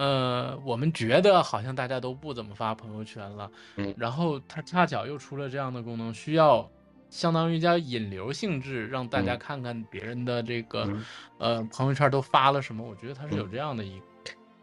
[0.00, 6.66] 呃，我们觉得好像大家都不怎么发朋友圈了，嗯然后它恰巧又出了这样的功能，需要
[7.10, 11.04] 相当于叫引流性质，让大家嗯看看别人的这个、嗯
[11.36, 14.06] 呃朋友圈都发了什么，我觉得它是有嗯这样的一个。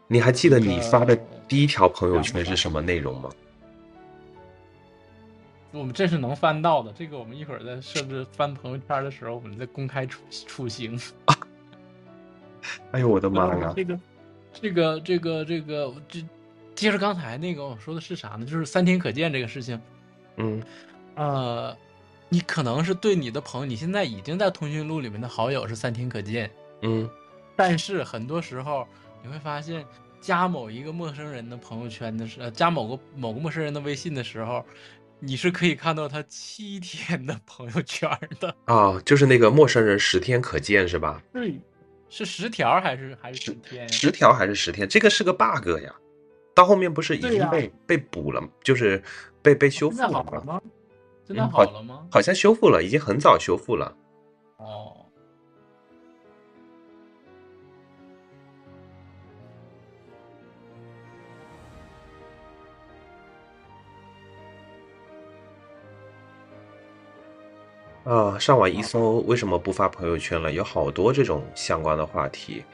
[0.08, 3.30] 你还记得你发的呃第一条朋友圈是什么内容吗？
[5.70, 10.98] 我们这是能翻到的，这个我们一会儿在设置翻朋友圈的时候，我们再公开处处刑。
[12.90, 13.72] 哎呦我的妈呀！
[13.76, 13.96] 这个，
[14.60, 16.24] 这个，这个，这个，这
[16.74, 18.44] 接着刚才那个我说的是啥呢？
[18.44, 19.80] 就是三天可见这个事情，
[20.36, 20.62] 嗯
[21.14, 21.76] 呃，
[22.28, 26.50] 你可能是对你的朋友，你现在已经在通讯录里面的好友是三天可见，
[26.82, 27.08] 嗯
[27.56, 28.86] 但是很多时候
[29.22, 29.84] 你会发现，
[30.20, 34.64] 加某一个陌生人的朋友圈的时，呃，加某个某个陌生人的微信的时候，
[35.18, 38.54] 你是可以看到他七天的朋友圈的。
[38.66, 41.20] 啊，就是那个陌生人十天可见是吧？
[41.32, 41.58] 对，
[42.10, 43.88] 是十条还是还是十天呀？
[43.88, 44.88] 十条还是十天？
[44.88, 45.94] 这个是个 bug 呀。
[46.54, 49.00] 到后面不是已经被、被补了，就是
[49.42, 50.18] 被被修复了吗？
[50.18, 50.60] 在好了吗？
[51.28, 52.06] 嗯好了吗？
[52.10, 53.94] 好像修复了，已经很早修复了。
[54.56, 55.06] 哦，
[68.08, 70.50] 啊，上网一搜，为什么不发朋友圈了？
[70.50, 72.64] 有好多这种相关的话题，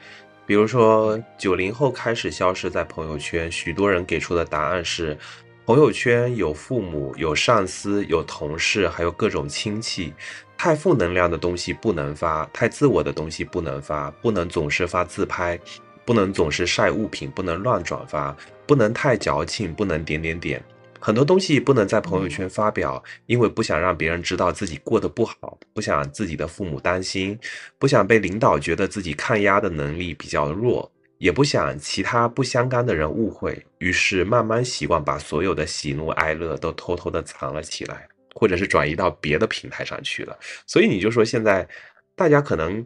[0.45, 5.17] 比如说九零后开始消失在朋友圈，许多人给出的答案是：
[5.65, 10.13] 朋友圈有父母、有上司、有同事，还有各种亲戚。
[10.57, 15.59] 太负能量的东西不能发，太自我的东西不能发，不能总是发自拍，
[16.05, 18.33] 不能总是晒物品，不能乱转发，
[18.65, 20.63] 不能太矫情，不能点点点。
[21.05, 27.37] 很多东西不能在朋友圈发表，因为不想让别人知道自己过得不好，不想自己的父母担心，
[27.77, 40.35] 不想被领导觉得自己抗压的能力比较弱，也不想其他不相干的人误会，于是慢慢习惯把所有的喜怒哀乐都偷偷的藏了起来，或者是转移到别的平台上去了。
[40.65, 41.69] 所以你就说现在
[42.15, 42.83] 大家可能。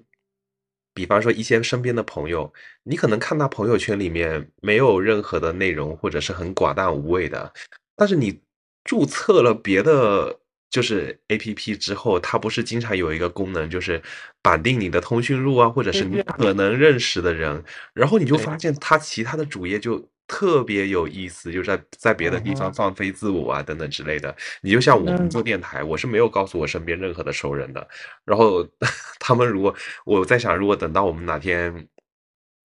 [0.92, 2.52] 比方说一些身边的朋友，
[2.84, 7.54] 你可能看他朋友圈里面没有任何的内容，或者是很寡淡无味的，
[8.00, 8.40] 但是你
[8.84, 10.40] 注册了别的
[10.72, 14.02] 就是 A P P 之后，它不是经常有一个功能，就是
[14.42, 24.36] 绑定你的通讯录啊，或者是你可能认识的人，然后你就发现它其他的主页就特别有意思，就在在别的地方放飞自我啊等等之类的。
[24.62, 25.30] 你就像我们嗯。
[25.30, 27.88] 做电台，我是没有告诉我身边任何的熟人的，
[28.26, 28.66] 然后
[29.20, 31.88] 他们如果我在想，如果等到我们哪天。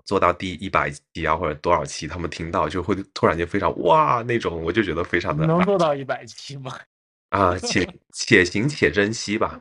[0.04, 6.78] 做到第一百期啊，或者多少期，他们听到就会突然间非常哇那种，我就觉得非常的能做到一百期吗？
[7.30, 9.60] 啊，且且行且珍惜吧。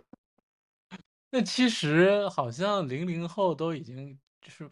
[1.32, 4.70] 那其实好像零零后都已经就是，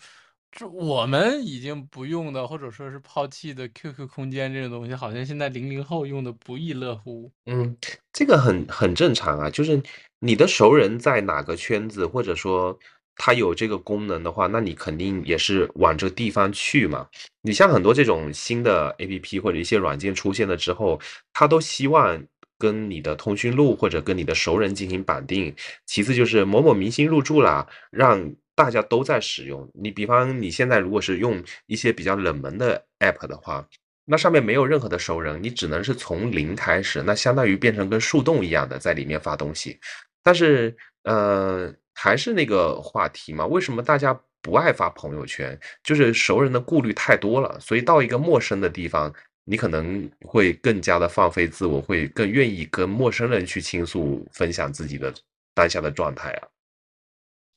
[0.52, 7.32] 就我们已经不用的，或者说是抛弃的 QQ 空间这种东西，好像现在零零后用的不亦乐乎。
[7.46, 7.76] 嗯，
[8.14, 9.82] 这个很很正常啊，就是
[10.20, 12.78] 你的熟人在哪个圈子，或者说
[13.16, 17.08] 它有这个功能的话，那你肯定也是往这个地方去嘛。
[17.42, 21.00] 你像很多这种新的 APP 或者一些软件出现了之后，
[21.34, 22.24] 它都希望
[22.58, 25.54] 跟你的通讯录或者跟你的熟人进行绑定。
[25.86, 29.70] 其次就是某某明星入驻了，让大家都在使用。
[29.74, 33.68] 你比方你现在如果是用一些比较冷门的 App 的话，
[34.06, 39.80] 那上面没有任何的熟人，你只能是从零开始，那相当于变成跟树洞一样的在里面发东西。
[40.24, 45.60] 但是，呃，还是那个话题嘛，为什么大家不爱发朋友圈？
[45.84, 55.14] 就是熟人的顾虑太多了，所以到一个陌生的地方，你可能会更加的放飞自我，会更愿意跟陌生人去倾诉、分享自己的
[55.54, 56.48] 当下的状态啊。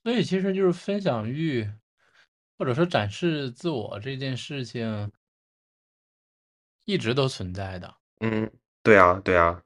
[0.03, 1.67] 所以其实就是分享欲，
[2.59, 5.11] 或者说展示自我这件事情，
[6.85, 8.51] 一直都存在的，嗯，
[8.83, 9.63] 对啊，对啊，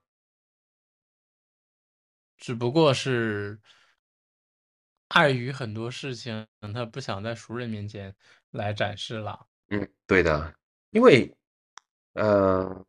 [2.36, 3.58] 只不过是
[5.08, 8.14] 碍于很多事情，他不想在熟人面前
[8.50, 9.46] 来展示了。
[9.70, 10.54] 嗯，对的，
[10.90, 11.34] 因为，
[12.14, 12.84] 呃，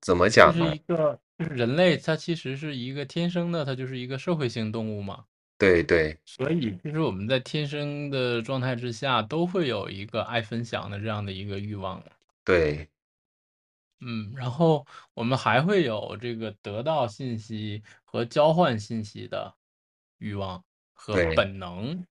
[0.00, 0.74] 怎么讲呢？
[0.74, 5.24] 一个，就是人类，它其实是一个天生的，它就是一个社会性动物嘛。
[5.58, 12.02] 对对，所以，其实我们在天生的状态之下，都会有一个爱分享的这样的一个欲望。
[12.44, 12.88] 对，
[14.00, 19.54] 嗯，然后我们还会有这个得到信息和交换信息的
[20.16, 20.64] 欲望
[21.02, 22.04] 和本能，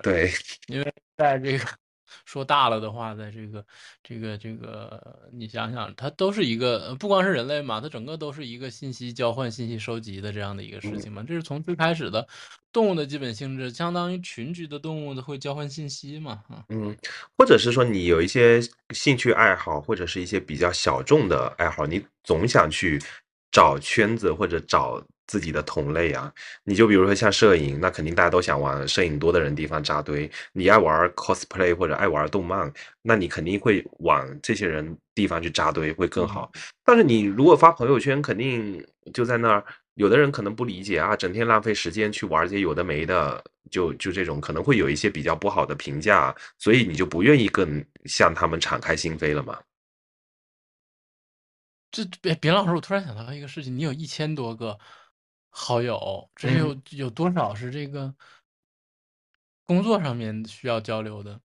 [0.00, 0.30] 对，
[0.68, 1.66] 因为在这个
[2.24, 3.66] 说大了的话，在这个
[4.00, 11.24] 这个这个，你想想，它都是一个不光是人类嘛，它整个都是一个信息交换、信息收集的这样的一个事情嘛。
[11.26, 12.24] 这是从最开始的
[12.72, 16.44] 动物的基本性质，相当于群居的动物会交换信息嘛。
[16.68, 16.96] 嗯，
[17.36, 18.60] 或者是说你有一些
[18.94, 23.02] 兴趣爱好，或者是一些比较小众的爱好，你总想去
[23.50, 25.04] 找圈子或者找。
[25.26, 26.32] 自己的同类啊，
[26.64, 30.30] 你就比如说像摄影，那肯定大家都想往摄影多的人地方扎堆。
[30.52, 32.70] 你爱玩 cosplay 或者爱玩动漫，
[33.02, 36.52] 那你肯定会往这些人地方去扎堆会更好。
[36.84, 39.64] 但是你如果发朋友圈，肯定就在那儿，
[39.94, 49.58] 有的人可能不理解啊，整天浪费时间去玩这些有的没的，就就这种可能会有一些比较不好的评价，所以你就不愿意更向他们敞开心扉了嘛。
[51.90, 54.78] 这别别老师，我突然想到一个事情，你有一千多个。
[55.56, 58.12] 好友，这有有多少是这个
[59.64, 61.40] 工作上面需要交流的？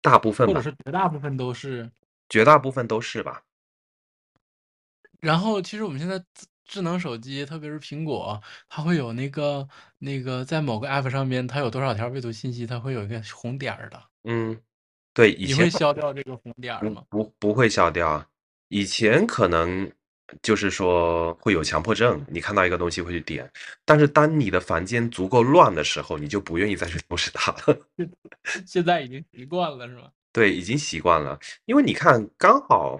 [0.00, 1.90] 大部分，或者是绝大部分都是，
[2.28, 3.42] 绝大部分都是吧。
[5.18, 6.24] 然后，其实我们现在
[6.64, 9.68] 智能手机，特别是苹果，它会有那个
[9.98, 14.00] 那个在某个 app 上面，它有多少条未读信息，它会有一个红点儿的。
[14.22, 14.56] 嗯，
[15.12, 17.04] 对，你会消掉这个红点吗？
[17.08, 18.24] 不，不会消掉。
[18.68, 19.90] 以前可能。
[20.42, 23.48] 就是说会有强迫症，你看到一个东西会去点，
[23.84, 27.78] 但是当你的房间足够乱的时候，你就不愿意再去收拾它了。
[28.66, 30.08] 现在已经习惯了，是吗？
[30.32, 31.38] 对，已经习惯了。
[31.66, 32.98] 因为你看，刚好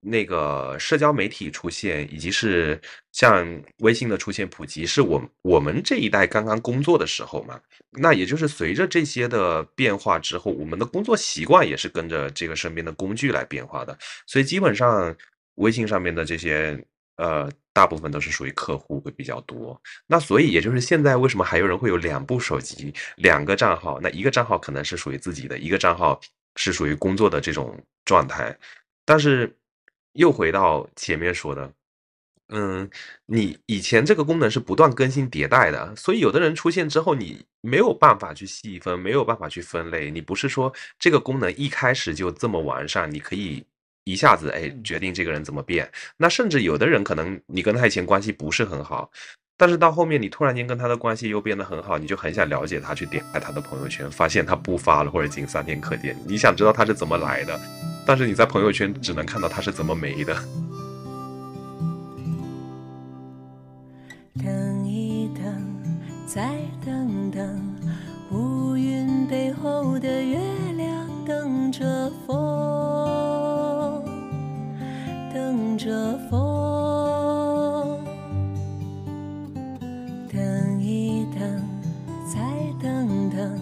[0.00, 2.78] 那个社交媒体出现，以及是
[3.12, 3.46] 像
[3.78, 7.58] 微信的出现普及，是我我们这一代刚刚工作的时候嘛。
[7.92, 13.96] 那也就是随着这些的变化之后，我们的工作习惯也是跟着这个身边的工具来变化的，
[14.26, 15.16] 所以基本上。
[15.56, 16.78] 微信上面的这些，
[17.16, 19.80] 呃，大部分都是属于客户会比较多。
[20.06, 24.00] 那所以也就是现在为什么还有人会有两部手机、两个账号？
[24.00, 26.20] 那一个账号可能是属于自己的，一个账号
[26.56, 28.56] 是属于工作的这种状态。
[29.04, 29.56] 但是
[30.14, 31.72] 又回到前面说的，
[32.48, 32.88] 嗯，
[33.26, 40.10] 你以前这个功能是不断更新迭代的，所以有的人出现之后，你没有办法去细分，没有办法去分类。
[40.10, 43.64] 你不是说这个功能一开始就这么完善，你可以。
[44.04, 45.90] 一下子哎，决定这个人怎么变。
[46.16, 49.10] 那甚至有的人可能你跟他以前关系不是很好，
[49.56, 56.16] 但是到后面你突然间跟他的关系又变得很好，你就很想了解他，去点开他的朋友圈，发现他不发了或者仅三天可见。
[56.26, 57.58] 你想知道他是怎么来的，
[58.06, 60.34] 但是你在朋友圈只能看到他是怎么没的。
[64.42, 65.44] 等一等，
[66.26, 67.76] 再等等，
[68.32, 70.38] 乌云背后的月
[70.76, 72.93] 亮等着风。
[75.84, 78.00] 等着风，
[80.32, 81.68] 等一等，
[82.26, 82.40] 再
[82.82, 83.60] 等等，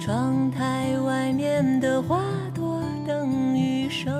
[0.00, 2.22] 窗台外面的花
[2.54, 4.14] 朵等雨声，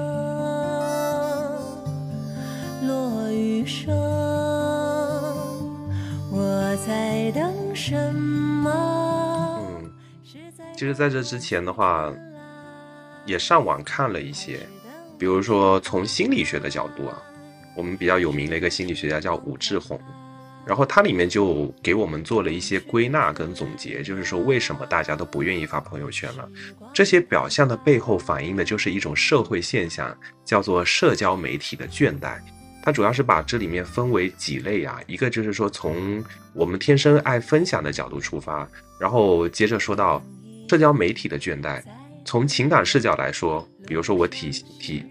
[2.85, 3.95] 落雨声，
[6.33, 8.69] 我在等什么？
[9.61, 9.93] 嗯，
[10.75, 12.13] 其实在这之前的话，
[13.25, 14.59] 也上网看了一些。
[15.17, 17.21] 比如说，从心理学的角度啊，
[17.79, 20.01] 我们比较有名的一个心理学家叫武志红，
[20.67, 26.49] 然后他里面就给我们做了一些归纳跟总结，就是说为什么大家都不愿意发朋友圈了？
[26.93, 30.13] 这些表象的背后反映的就是一种社会现象，
[30.45, 32.41] 叫做社交媒体的倦怠。
[32.83, 36.25] 它主要是把这里面分为几类啊，一个就是说从
[36.55, 38.69] 我们天生爱分享的角度出发，
[38.99, 40.21] 然后接着说到
[40.69, 41.81] 社交媒体的倦怠。
[42.25, 44.51] 从情感视角来说，比如说我体
[44.81, 45.05] 体，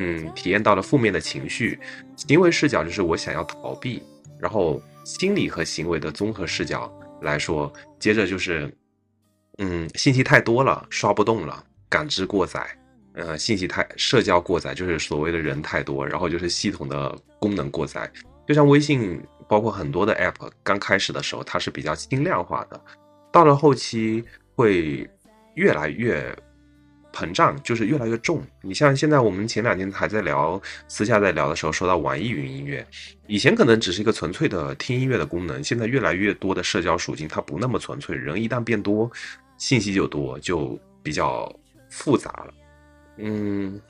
[0.00, 1.76] 嗯，体验到了负面的情绪；
[2.16, 4.00] 行为视角就是我想要逃避；
[4.38, 6.88] 然后心理和行为的综合视角
[7.20, 8.72] 来说，接着就是，
[9.58, 12.64] 嗯，信息太多了，刷不动了，感知过载，
[13.14, 18.08] 呃，信息太社交过载，就是所谓的人太多，然后就是系统的功能过载。
[18.46, 22.80] 就像微信，包括很多的 app，刚开始的时候它是比较轻量化的，
[23.32, 24.22] 到了后期
[24.54, 25.10] 会
[25.54, 26.32] 越来越。
[27.18, 28.40] 膨胀就是越来越重。
[28.62, 32.86] 你像现在我们前两天还在聊，私下在聊的时候说到网易云音乐，
[33.26, 38.14] 以前可能只是一个纯粹的听音乐的功能，现在越来越多的社交属性，它不那么纯粹。
[38.14, 39.10] 人一旦变多，
[39.56, 41.52] 信息就多，就比较
[41.90, 42.54] 复杂了。
[43.16, 43.80] 嗯，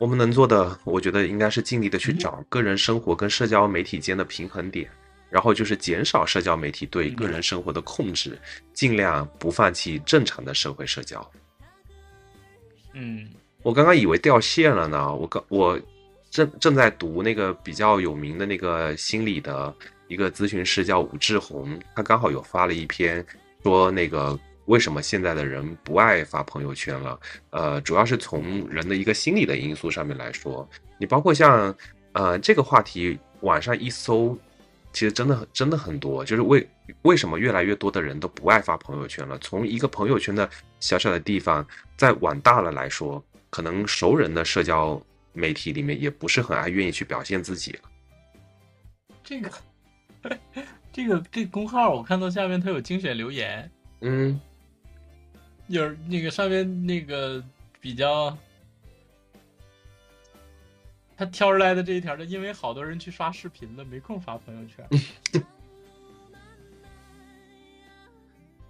[0.00, 4.90] 我们能做的，我觉得应该是尽力的去找个人生活跟社交媒体间的平衡点，
[5.30, 8.36] 然后就是减少社交媒体对个人生活的控制，
[8.72, 11.24] 尽量不放弃正常的社会社交。
[13.00, 13.28] 嗯，
[13.62, 15.14] 我刚刚以为掉线了呢。
[15.14, 15.80] 我刚我
[16.30, 19.72] 正正在读那个比较有名的那个心理的
[20.08, 23.24] 一个咨询师叫武志红，他刚好有发了一篇
[23.62, 27.20] 说那个为什么现在的人不爱发朋友圈了？
[27.50, 30.68] 呃，主要是从人的一个心理的因素上面来说，
[30.98, 31.72] 你包括像
[32.14, 34.36] 呃这个话题，网上一搜，
[34.92, 36.68] 其实真的很真的很多，就是为
[37.02, 39.38] 为什么越来越多的人都不爱发朋友圈了？
[39.38, 40.48] 从一个朋友圈的
[40.80, 41.66] 小小的地方，
[41.96, 45.00] 再往大了来说，可能熟人的社交
[45.32, 47.80] 媒体里面也不是很爱愿意去表现自己了。
[49.22, 49.50] 这个，
[50.92, 53.70] 这个这公号我看到下面它有精选留言，
[54.00, 54.40] 嗯。
[55.68, 57.44] 有那个上面那个
[57.78, 58.34] 比较，
[61.18, 64.88] 他挑出来的这一条，就因为好多人去刷视频了，没空发朋友圈。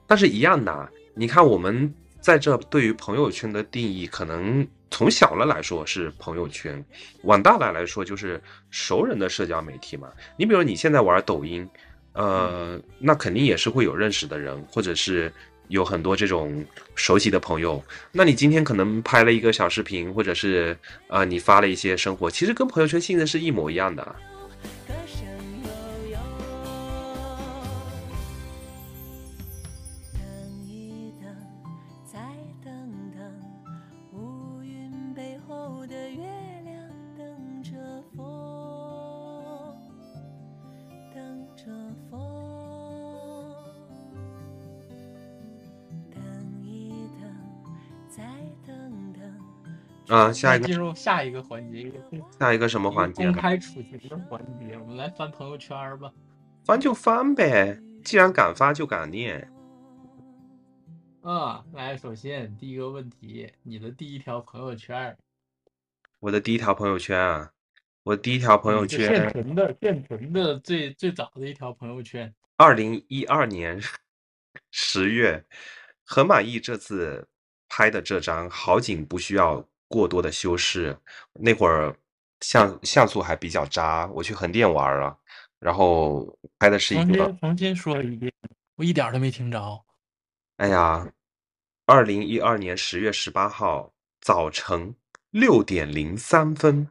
[0.06, 1.92] 但是，一样的，你看我们
[2.22, 6.82] 在这对于朋友圈的定义，可能从小了来说是朋友圈，
[7.24, 10.10] 往大了来说就是熟人的社交媒体嘛。
[10.38, 11.68] 你比如你现在玩抖音，
[12.14, 15.30] 呃，那肯定也是会有认识的人，或者是。
[15.68, 16.64] 有很多这种
[16.94, 20.76] 熟悉的朋友，那你今天可能拍了一个小视频，或者是
[21.08, 24.16] 啊，你发了一些生活，其实跟朋友圈性质是一模一样的。
[50.08, 51.92] 啊，下一个进入下一个环节，
[52.38, 53.24] 下一个什么环节？
[53.24, 56.10] 公开处刑的环节，我们来翻朋友圈吧。
[56.64, 59.50] 翻就翻呗，既然敢发就敢念。
[61.20, 65.14] 啊，来，首先第一个问题，你的第一条朋友圈。
[66.20, 67.50] 我的第一条朋友圈啊，
[68.02, 69.14] 我第一条朋友圈。
[69.14, 72.34] 现存的，现存的最最早的一条朋友圈。
[72.56, 73.78] 二零一二年
[74.70, 75.44] 十月，
[76.06, 77.28] 很满意这次
[77.68, 79.62] 拍的这张好景，不需要。
[79.88, 80.96] 过多的修饰，
[81.32, 81.96] 那会儿
[82.40, 85.18] 像像素还比较渣，我去横店玩了，
[85.58, 87.34] 然后拍的是一个。
[87.40, 88.32] 重新说一遍，
[88.76, 89.84] 我一点都没听着。
[90.58, 91.10] 哎呀，
[91.86, 94.94] 二零一二年十月十八号早晨
[95.30, 96.88] 六点零三分，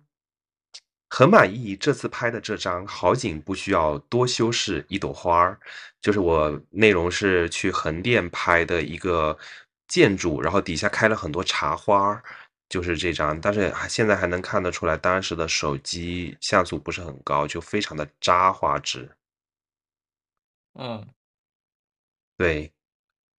[1.10, 5.60] 很满意这次拍的这张好景，不需要多修饰一朵花儿，
[6.02, 9.38] 就是我内容是去横店拍的一个
[9.88, 12.22] 建筑，然后底下开了很多茶花。
[12.70, 19.10] 就是这张，但是还现在还能看得出来，当时的手机像素不是很高，就非常的渣画质。
[20.74, 21.08] 嗯，
[22.38, 22.72] 对，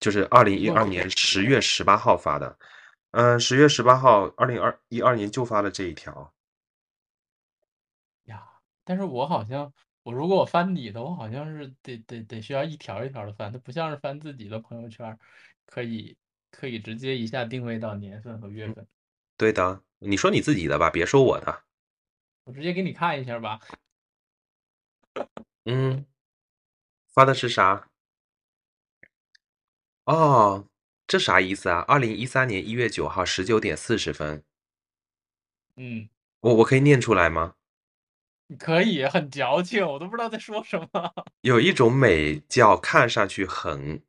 [0.00, 2.58] 就是二零一二年十月十八号发的，
[3.10, 6.32] 嗯，十月十八号，二零二一二年就发了这一条。
[8.24, 8.44] 呀，
[8.84, 9.72] 但是我好像，
[10.02, 15.18] 我如果我翻你的，我好像是得得得需要一条一条的翻，它不像是翻自己的朋友圈，
[15.66, 16.16] 可以
[16.50, 18.86] 可以直接一下定位到年份和月份。
[19.38, 21.62] 对的，你说你自己的吧，别说我的。
[22.42, 23.60] 我直接给你看一下吧。
[25.64, 26.04] 嗯，
[27.14, 27.88] 发的是啥？
[30.04, 30.66] 哦，
[31.06, 31.84] 这啥意思啊？
[31.86, 34.42] 二零一三年一月九号十九点四十分。
[35.76, 36.08] 嗯，
[36.40, 37.54] 我我可以念出来吗？
[38.48, 41.14] 你可以，很矫情，我都不知道在说什么。
[41.42, 44.02] 有一种美叫看上去很，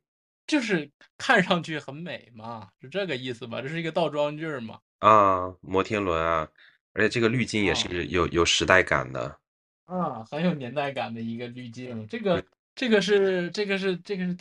[0.48, 3.62] 就是看上去很美嘛，是这个意思吧？
[3.62, 4.80] 这是一个倒装句嘛？
[5.00, 6.48] 啊，摩天轮啊，
[6.92, 9.38] 而且这个滤镜也是有有时代感的，
[9.86, 12.06] 啊，很有年代感的一个滤镜。
[12.08, 12.44] 这个
[12.74, 14.36] 这个是这个是这个是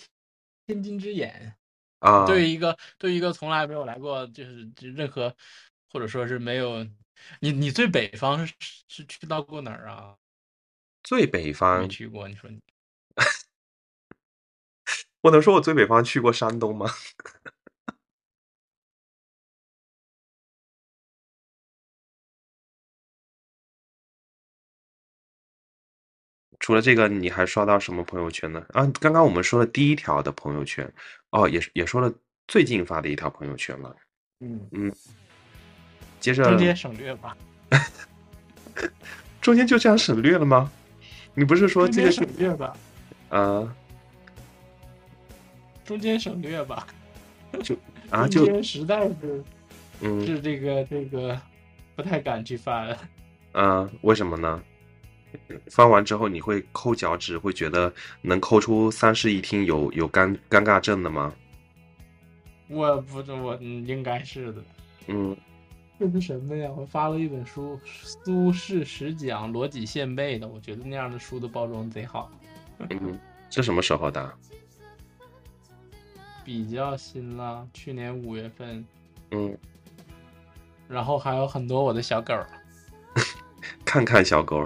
[0.67, 1.55] 天津之眼
[1.99, 2.25] 啊。
[2.25, 5.35] 对于一个对于一个从来没有来过，就是任何
[5.91, 6.85] 或者说是没有
[7.39, 8.53] 你你最北方是
[8.87, 10.15] 是去到过哪儿啊？
[11.01, 12.61] 最北方没去过，你说你，
[15.21, 16.91] 我能说我最北方去过山东吗？
[26.69, 28.63] 除了这个，你还刷到什么朋友圈呢？
[28.73, 30.87] 啊，刚刚我们说了第一条的朋友圈，
[31.31, 32.13] 哦，也也说了
[32.47, 33.95] 最近发的一条朋友圈了。
[34.41, 34.93] 嗯嗯，
[36.19, 37.35] 接着中间省略吧。
[39.41, 40.71] 中间就这样省略了吗？
[41.33, 42.77] 你不是说这个省略吧？
[43.29, 43.75] 啊，
[45.83, 46.85] 中间省略吧。
[47.63, 47.75] 就
[48.11, 49.43] 啊，就实在是，
[50.01, 51.35] 嗯，是这个这个
[51.95, 52.95] 不太敢去发。
[53.53, 54.61] 啊，为什么呢？
[55.69, 61.33] 翻完之后你会抠脚趾，会觉得能抠出三室一厅有有尴尴尬症的吗？
[62.67, 64.63] 我不，我应该是的。
[65.07, 65.35] 嗯，
[65.99, 66.69] 这是什么呀？
[66.75, 72.31] 我发了一本书，苏轼十讲逻辑现背的，我觉得那样的书的包装贼好。
[72.89, 73.19] 嗯，
[73.49, 74.33] 这什么时候的？
[76.45, 78.83] 比较新了，去年五月份，
[79.31, 79.55] 嗯，
[80.87, 82.47] 然后还有很多我的小狗儿，
[83.85, 84.65] 看看小狗，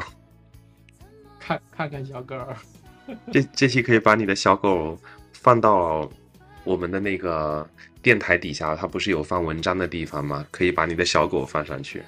[1.46, 2.56] 看看看小狗儿，
[3.34, 4.98] 这这期可以把你的小狗
[5.34, 6.10] 放到
[6.64, 7.68] 我们的那个
[8.02, 10.46] 电台底下，它不是有放文章的地方吗？
[10.52, 12.02] 可以把你的小狗放上去。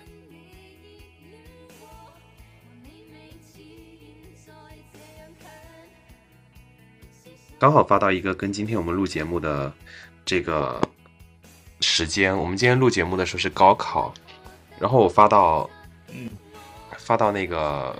[7.57, 9.73] 刚好发到一个跟今天我们录节目的
[10.25, 10.79] 这个
[11.81, 14.13] 时间，我们今天录节目的时候是高考，
[14.77, 15.69] 然后我发到，
[16.11, 16.29] 嗯，
[16.97, 17.97] 发到那个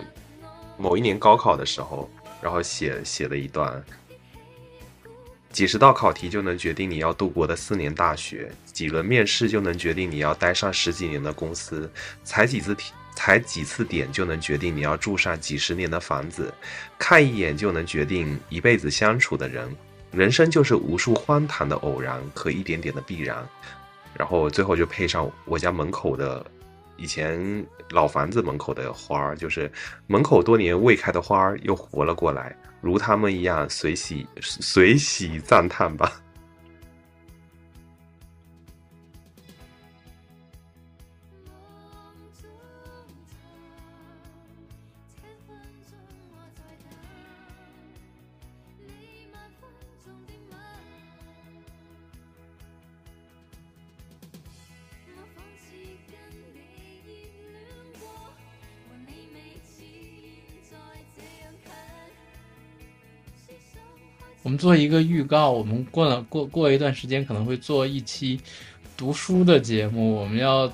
[0.78, 2.10] 某一年高考的时候，
[2.42, 3.84] 然后写写了一段，
[5.52, 11.92] 几十道考题就能决定你要度过的四年大学，几轮面试就能决定你要待上十几年的公司，
[12.24, 12.92] 才几次题。
[13.18, 16.54] 踩几次点就能决定你要住上几十年的房子，
[17.00, 19.74] 看一眼就能决定一辈子相处的人，
[20.12, 23.48] 人生就是无数荒唐的偶然和一点点的必然。
[24.14, 26.46] 然后最后就配上我家门口的
[26.98, 29.72] 以前老房子门口的花儿，就是
[30.08, 36.12] 门口多年未开的花儿又活了过来，如他们一样随喜随喜 赞叹吧。
[64.46, 68.40] 我们做一个预告，我们过了过过一段时间可能会做一期
[68.96, 70.72] 读书的节目，我们要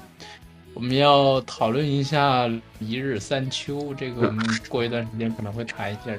[0.73, 2.47] 我们要讨论一下
[2.81, 6.11] 《一日三秋》，这个我们过一段时间可能会谈一下。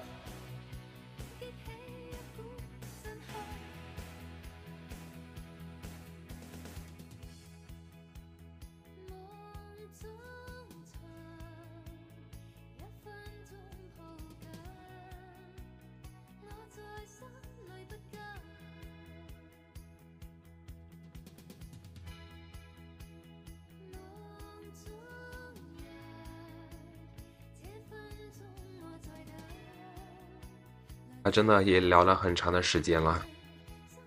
[31.42, 33.20] 真的也聊了很长的时间了，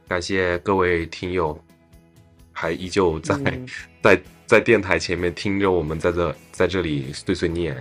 [0.07, 1.61] 感谢各位听友，
[2.53, 3.35] 还依旧在
[4.01, 7.75] 在在电台前面听着我们在这在这里碎碎念。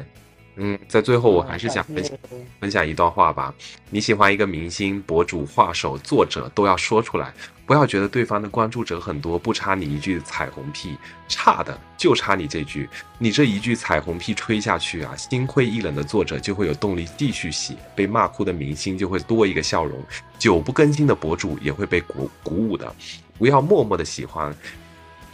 [0.57, 2.17] 嗯，在最后我还是想分享
[2.61, 3.53] 分享一段话吧。
[3.91, 7.33] 你喜欢一个明星、博主、画手、作者，都要说出来，
[7.67, 10.97] 不要觉得对方的关注者很多，不差你一句彩虹屁，
[11.29, 12.89] 差的就差你这句。
[13.19, 20.01] 你这一句彩虹屁吹下去啊，心灰意冷的作者就会有动力继续写，被骂哭的明星就会多一个笑容，
[20.39, 22.95] 久不更新的博主也会被鼓鼓舞的。
[23.37, 24.55] 不要默默的喜欢。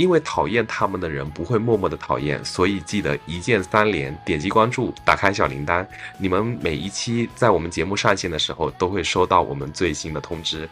[0.01, 5.87] 因为讨厌他们的人不会默默的讨厌，所以记得一键三连，点击关注，打开小铃铛，
[6.17, 10.67] 你们每一期在我们节目上线的时候都会收到我们最新的通知。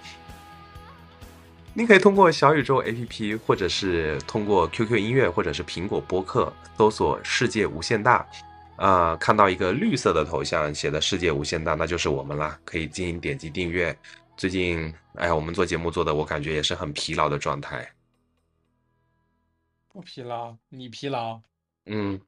[1.74, 8.26] 您可以通过小宇宙 APP，或者是通过 QQ 音乐，或者是苹果播客搜索“世界无限大”，
[8.76, 13.94] 呃，看到一个绿色的头像写的“世界无限大”，那就是我们啦，可以进行点击订阅。
[14.38, 17.86] 最近，哎呀，我们做节目做的，我感觉也是很疲劳的状态。
[19.90, 21.40] 不疲劳，你疲劳。
[21.86, 22.20] 嗯，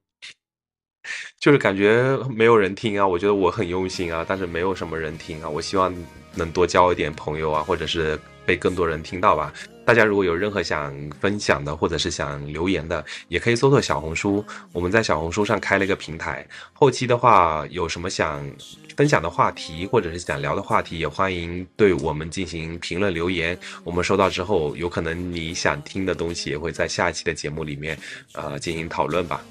[1.39, 3.07] 就是感觉没有人听啊。
[3.07, 5.49] 我觉得我很用心啊，但是没有什么人听啊。
[5.49, 5.93] 我希望
[6.35, 9.53] 能多交一点朋友啊，或者是被更多人听到吧。
[9.85, 14.43] 大家如果有任何想分享的，或者是想留言的，也可以搜索小红书。
[14.73, 16.47] 我们在小红书上开了一个平台。
[16.73, 18.43] 后期的话，有什么想
[19.01, 23.57] 分享的话题，或者是想聊的话题，也欢迎对我们进行评论留言。
[23.83, 27.97] 我们收到之后，有可能你想听的东西，也会在下一期的节目里面，
[28.33, 29.43] 呃，进行讨论吧。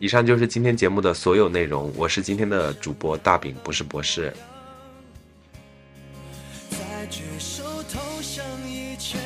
[0.00, 1.92] 以上就是今天节目的所有内容。
[1.94, 4.34] 我是今天的主播大饼，不是博士。
[7.08, 9.20] 举手投降以前，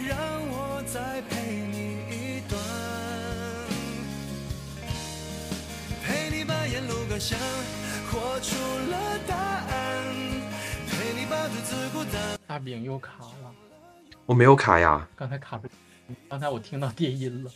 [0.00, 0.18] 让
[0.48, 2.60] 我再陪你一段，
[6.04, 7.38] 陪你把沿路感想
[12.54, 13.52] 大饼又卡了，
[14.26, 15.68] 我没有卡呀，刚才卡住，
[16.28, 17.50] 刚才我听到电音了。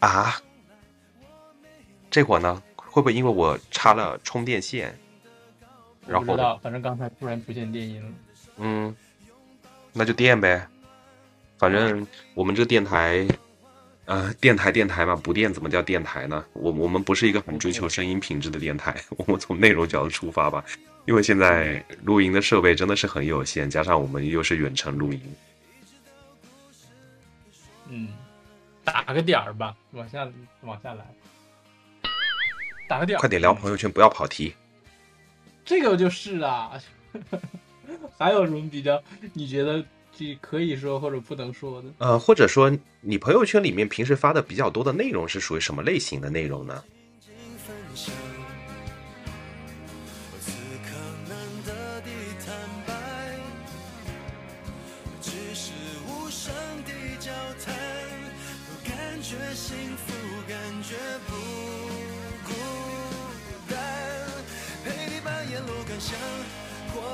[0.00, 0.36] 啊，
[2.10, 4.94] 这会儿呢，会不会因为我插了充电线？
[6.06, 8.12] 然后不知道，反正刚才突然出现电音了。
[8.58, 8.94] 嗯，
[9.94, 10.68] 那就电呗，
[11.56, 13.26] 反正我们这电台，
[14.04, 16.44] 呃，电台电台嘛，不电怎么叫电台呢？
[16.52, 20.62] 我我们不是一个很追求声音品质的电台， 我们从内容角度出发吧。
[21.06, 25.20] 因为现在录音的设备真的是很有限，加上我们又是远程录音，
[27.88, 28.08] 嗯，
[28.82, 30.26] 打个点儿吧，往下
[30.62, 31.04] 往下来，
[32.88, 34.54] 打个点儿，快点聊朋友圈，不要跑题。
[35.64, 36.72] 这个就是啊。
[38.18, 39.00] 还有什么比较？
[39.32, 39.84] 你觉得
[40.16, 41.88] 这可以说或者不能说的？
[41.98, 46.82] 呃，或者说你朋友圈里面平时发的比较多的内容是属于什么类型的内容呢？